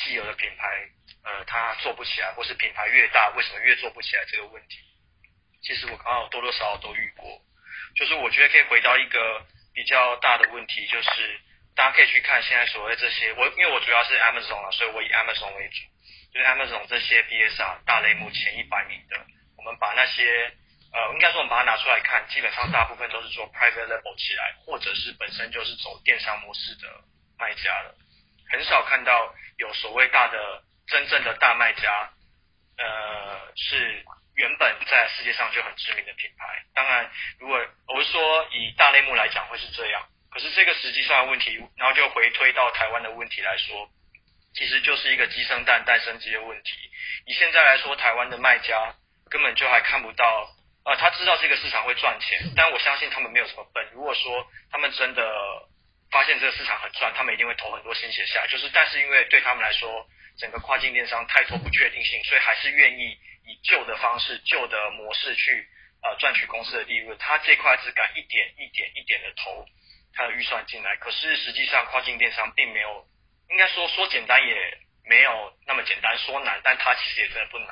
[0.03, 0.67] 既有的品牌
[1.23, 4.77] 呃它做不起来，或是品牌越大为什么越做不起来这个问题。
[5.61, 7.41] 其实我刚好多多少少都遇过，
[7.95, 11.39] 就是我觉得可以回到一个比较大的问题，就是
[11.75, 15.81] 大家可以去看现在所谓这些，我因为我主要是 Amazon 啊，所以我以 Amazon 为主，
[16.35, 19.15] 就是 Amazon 这些 BSR 大类目前一百名的，
[19.55, 20.51] 我们把那些
[20.91, 26.87] 呃，应该说我们把它拿出来看，基本上大部分都是做 private label 起来，或者是本身就是走电商模式的
[27.39, 27.95] 卖家了，
[28.51, 32.11] 很少看到有所谓大的真正的大卖家，
[32.77, 34.03] 呃是。
[34.35, 37.09] 原本在世界上就很知名的品牌，当然，
[37.39, 37.57] 如果
[37.87, 43.89] 我是说以大类目来讲会是这样，可是这个实际上的问题，然后就回推到台湾的问题来说，
[44.55, 46.71] 其实就是一个鸡生蛋，蛋生鸡的问题。
[47.27, 48.95] 以现在来说，台湾的卖家
[49.29, 50.49] 根本就还看不到，
[50.85, 53.85] 呃，他知道这个市场会赚钱，但我相信他们没有什么笨。
[53.93, 55.23] 如果说他们真的
[56.09, 58.47] 发现这个市场很赚，他们一定会投很多心血下。
[58.47, 60.07] 就是，但是因为对他们来说，
[60.39, 63.17] 整个跨境电商太多不确定性，所以还是愿意。
[63.47, 65.67] 以旧的方式、旧的模式去
[66.01, 69.63] 呃赚取公司的利润，他这块只敢一点一点一点的投
[70.15, 73.05] 他的预算进来，可是实际上跨境电商并没有，
[73.49, 74.55] 应该说说简单也
[75.05, 77.69] 没有那么简单，说难，但它其实也真的不难。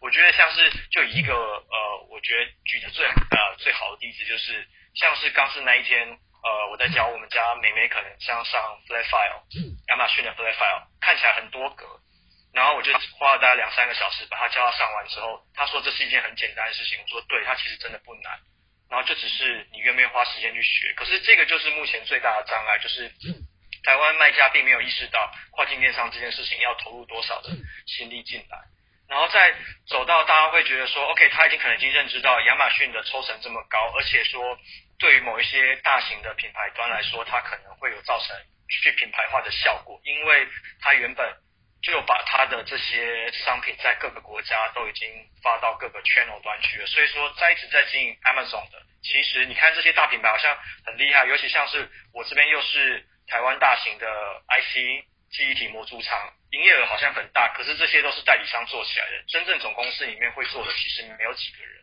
[0.00, 9.42] 我觉得像是就一个呃，我觉得举的最呃最好的例子就是像是刚是那一天呃我在教我们家美美可能像上 Flat File，
[9.88, 11.86] 亚马逊的 Flat File 看起来很多格。
[12.54, 16.98] 然后我就花了大概两三个小时把它教他上完之后，他说这是一件很简单的事情。
[17.02, 18.32] 我说对，他其实真的不难。
[18.88, 20.94] 然后就只是你愿不愿意花时间去学。
[20.94, 23.12] 可是这个就是目前最大的障碍，就是
[23.86, 27.50] 台湾卖家并没有意识到跨境电商这件事情要投入多少的
[27.86, 28.58] 心力进来。
[29.08, 29.54] 然后再
[29.86, 34.58] 走到大家会觉得说，OK，他已经可能已经认知到亚马逊的抽成这么高，而且说
[34.98, 38.36] 对于某一些大型的品牌端来说，它可能会有造成
[38.68, 40.48] 去品牌化的效果，因为
[40.82, 41.34] 它原本。
[41.82, 45.08] 就把它的这些商品在各个国家都已经
[45.40, 54.06] 发到各个 channel 端去了，所以说在一直在经营 Amazon 的，其实你看这些大品牌好像很厉害，尤其像是我这边又是台湾大型的
[54.48, 61.82] IC 记忆体模组厂，营业额好像很大，可是这些都是代理商做起来的，真正总公司里面会做的其实没有几个人。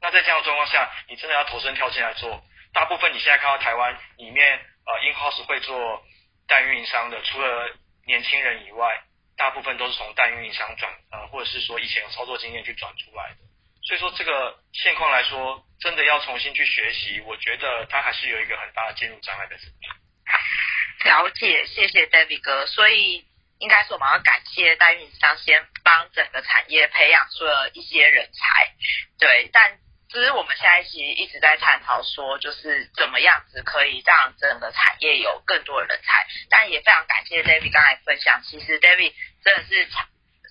[0.00, 6.02] 那在这样的状况下，你真的要投身跳进来做，大部分你现在看到台湾里面呃 in house 会做
[6.46, 7.76] 代运营商的，除了
[8.06, 9.02] 年轻人以外。
[9.38, 13.36] 大部分都是从代运营商转，呃，或者是说以前有操作经验去转出来的，
[13.84, 19.92] 所以说这个现况来说，真的要重新去学习，我觉得它还是有一个很大的进入障碍在这边。
[21.04, 22.66] 了解，谢谢 David 哥。
[22.66, 23.24] 所以
[23.58, 28.72] 应该是我们要感谢代运营商先帮整个产业培养出了一些人才，
[29.18, 29.78] 对，但。
[30.10, 36.26] 其实我们现在其实一直在探讨说，就是怎么样子可以让整个产业有更多的人才。
[36.48, 39.12] 但也非常感谢 David 刚才分享，其实 David
[39.44, 39.86] 真的是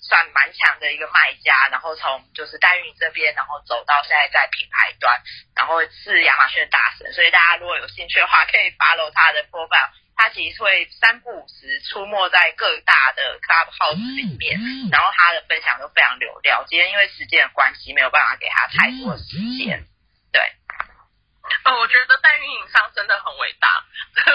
[0.08, 5.20] 算蛮强的一个卖家，然后从就是代运这边，然后走到现在在品牌端，
[5.56, 7.12] 然后是亚马逊的大神。
[7.14, 9.90] 所以大家如果有兴趣的话，可以 follow 他的 profile。
[10.18, 14.58] 他其实会三不五时出没在各大的 club house 里面，
[14.92, 16.66] 然后他的分享都非常流料。
[16.68, 19.86] 今天因为时间的关系，没有办法给他太多时间。
[20.34, 20.42] 对，
[21.66, 23.86] 哦，我觉得代运营商真的很伟大，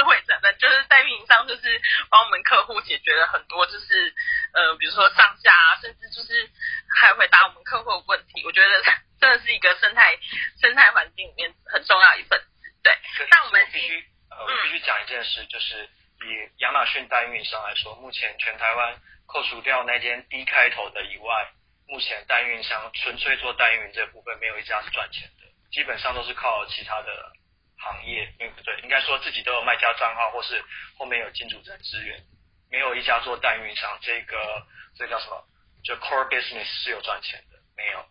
[0.06, 4.14] 会真的就是代运营商就是帮我们客户解决了很多，就是
[4.54, 6.48] 呃，比如说上架啊，甚至就是
[6.94, 8.44] 还回答我们客户的问题。
[8.46, 8.82] 我觉得
[9.18, 10.16] 真的是一个生态
[10.60, 12.70] 生态环境里面很重要一份子。
[12.84, 12.96] 对，
[13.28, 14.11] 那我们必须。
[14.38, 15.88] 呃，我必须讲一件事，就是
[16.24, 21.50] 以亚马逊代运营商来说，目前全台湾扣除掉那间 D 开头的以外，
[21.88, 27.32] 目前代运营商纯粹做代运营这部分没有一家是赚钱的，基本上都是靠其他的
[27.78, 28.78] 行业，对不对？
[28.82, 30.64] 应该说自己都有卖家账号，或是
[30.96, 32.22] 后面有金主在支援。
[32.70, 34.66] 没有一家做代运营商这个
[34.96, 35.44] 这叫什么？
[35.84, 38.02] 就 core business 是有赚钱的，没有。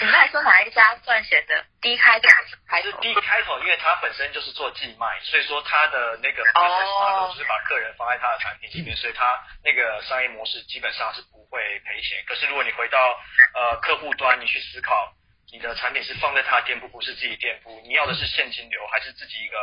[0.00, 2.26] 你刚才说哪一家赚钱的？D 开头
[2.66, 3.58] 还是 D 开头？
[3.60, 12.24] 因为它本身就是做寄卖，所以说它的那个 business 就是把客人放在它的产品里面，所以它那个商业模式基本上是不会赔钱。
[12.26, 13.18] 可是如果你回到
[13.54, 15.12] 呃客户端，你去思考
[15.52, 19.56] 你的产品是放在他的店铺，不是自己店铺，你要的是现金流还是自己一个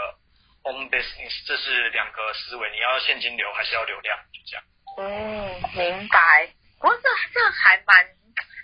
[0.63, 1.45] home business？
[1.45, 4.17] 这是两个思维，你要现金流还是要流量？
[4.31, 4.63] 就这样。
[4.97, 6.47] 嗯，明白。
[6.79, 8.05] 不过这这还蛮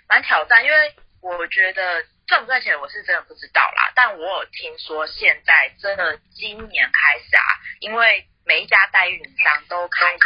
[0.08, 0.94] 蛮挑战，因为。
[1.22, 7.42] 我觉得赚不赚钱我是真的不知道啦，但我有听说现在真的今年开始啊，
[7.80, 10.20] 因为每一家代运营商都开始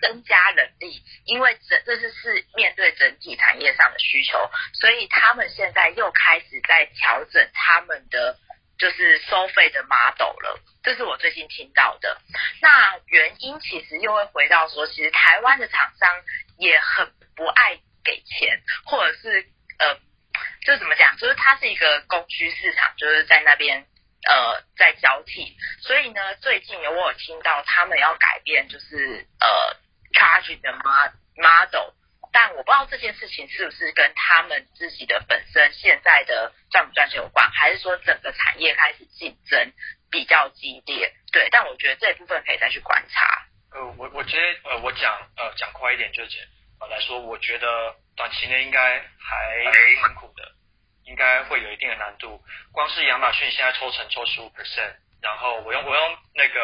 [0.00, 8.38] 增加人力，因为整这是是面对整体产业上的需求，所以他们现在又开始在调整他们的
[8.78, 12.22] 就是收费的 model 了，这是我最近听到的。
[12.62, 16.08] 那原因其实又会回到说，其实台湾的厂商
[16.58, 19.48] 也很不爱给钱，或者是
[19.80, 19.98] 呃。
[20.64, 23.84] 就怎么讲，就是它是一个供需市场，就是在那边
[24.28, 29.76] 呃在交替，所以呢，最近有我有听到他们要改变，就是呃
[30.12, 31.92] charge 的 model，
[32.32, 39.72] 但我不知道这件事情是不是跟他们自己的本身现在的赚不赚钱有关，还是说整个产业开始竞争
[40.10, 41.12] 比较激烈？
[41.32, 43.46] 对，但我觉得这一部分可以再去观察。
[43.72, 46.42] 呃，我我觉得呃，我讲呃讲快一点就简
[46.80, 47.96] 呃来说，我觉得。
[48.20, 50.52] 短期内应该还辛苦的，
[51.06, 52.38] 应该会有一定的难度。
[52.70, 54.92] 光是亚马逊现在抽成抽十五 percent，
[55.22, 56.60] 然后我用我用那个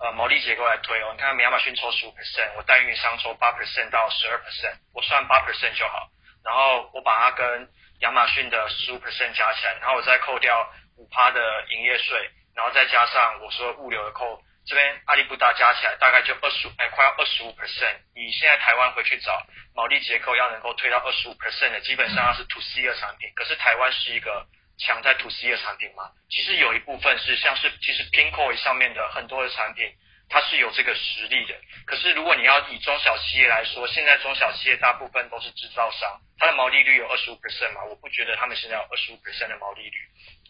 [0.00, 6.10] 呃毛利结构来推哦，你看亚马逊抽十五 percent，我代运营商抽八 percent 到十二 percent，我算八 percent 就好。
[6.42, 7.70] 然后我把它跟
[8.00, 14.42] 亚马逊的十五 percent 加起来，然后我再扣掉五趴的营业税，然后再加上我说物流的扣。
[14.66, 17.96] 这边阿里不达加起来大概就二十五，哎，快要二十五 percent。
[18.14, 19.44] 你现在台湾回去找
[19.74, 23.28] 毛利结构，要能够推到二十五 percent 的，基本上是 to C 的产品。
[23.34, 24.46] 可是台湾是一个
[24.78, 26.12] 强在 to C 的产品吗？
[26.28, 29.90] 其实有一部分是，像是其实 Pinkoi 上面的很多的产品，
[30.28, 31.54] 它是有这个实力的。
[31.86, 37.82] 可是如果你要以中小企业来说，现在中小企业大部分都是制造商，它的毛利率有二十五 percent 吗？
[37.88, 39.98] 我不觉得他们现在有二十五 percent 的毛利率。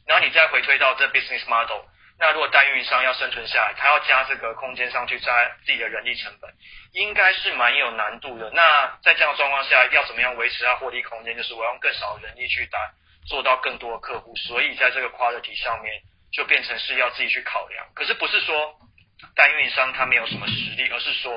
[0.06, 1.86] 然后你再回推到这 business model。
[2.20, 5.32] 那如果代运营商要生存下来，他要加这个空间上去，加
[5.64, 6.52] 自己的人力成本，
[6.92, 8.50] 应该是蛮有难度的。
[8.52, 11.34] 那在这样状况下，要怎么样维持它获利空间？
[11.34, 12.78] 就是我用更少人力去打，
[13.26, 14.36] 做到更多的客户。
[14.36, 17.88] 所以在这个 quality 上面，就变成是要自己去考量。
[17.94, 18.78] 可是不是说
[19.34, 21.32] 代运营商他没有什么实力，而是说，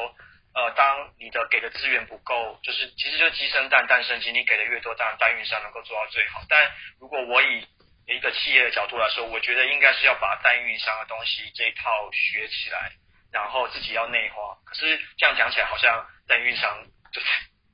[0.54, 6.42] 呃，当你的给的资源不够，就是其实就是鸡生蛋，蛋生鸡，你给的越多，当然代运营商能够做到最好。
[6.50, 6.70] 但
[7.00, 7.66] 如果我以
[8.08, 12.92] 一个企业的角度来说，我觉得应该是要把代运营商的东西这一套学起来，
[13.32, 14.58] 然后自己要内化。
[14.66, 17.22] 可是这样讲起来，好像代运营商就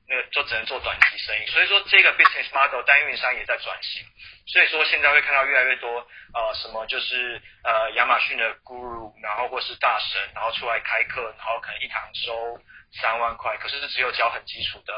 [0.08, 1.46] 那个就只能做短期生意。
[1.46, 4.04] 所以说，这个 business model 代运营商也在转型。
[4.46, 5.98] 所以说，现在会看到越来越多
[6.34, 12.60] 呃什么就是呃亚马逊的 guru，然后或是大神，然后出来开课，然后可能一堂收
[13.00, 14.92] 三万块，可是是只有教很基础的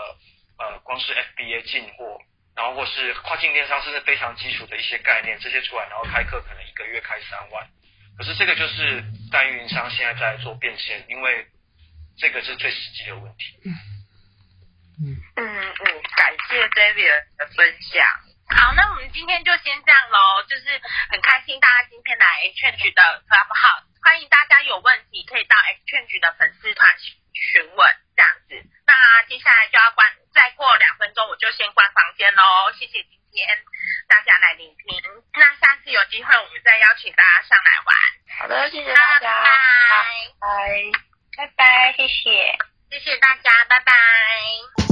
[0.59, 2.18] 呃光是 FBA 进货。
[2.55, 7.66] 然后或是跨境电商，甚至非常基础的一些概念，这些出来，然后开课可能一个月开三万。
[8.18, 11.46] 可是这个就是代运营商现在在做变现，因为
[12.18, 13.59] 这个是最实际的问题。
[13.64, 13.72] 嗯
[15.00, 18.07] 嗯嗯嗯，感谢 David 的分享。
[18.55, 20.44] 好，那我们今天就先这样喽。
[20.46, 20.78] 就是
[21.11, 26.94] 很开心大家今天来 Exchange 的 Clubhouse，欢迎大家有问题可以到 Exchange 的粉丝团
[27.32, 28.68] 询问，这样子。
[28.86, 28.92] 那
[29.26, 32.72] 接下来就要关，再过两分钟我就先关房间喽。
[32.72, 33.47] 谢谢今天
[34.09, 35.03] 大家来聆听，
[35.35, 37.97] 那下次有机会我们再邀请大家上来玩。
[38.41, 39.53] 好的，谢谢大家，拜
[40.41, 40.47] 拜，
[41.37, 42.59] 拜拜，谢谢，
[42.91, 44.91] 谢谢大家，拜拜。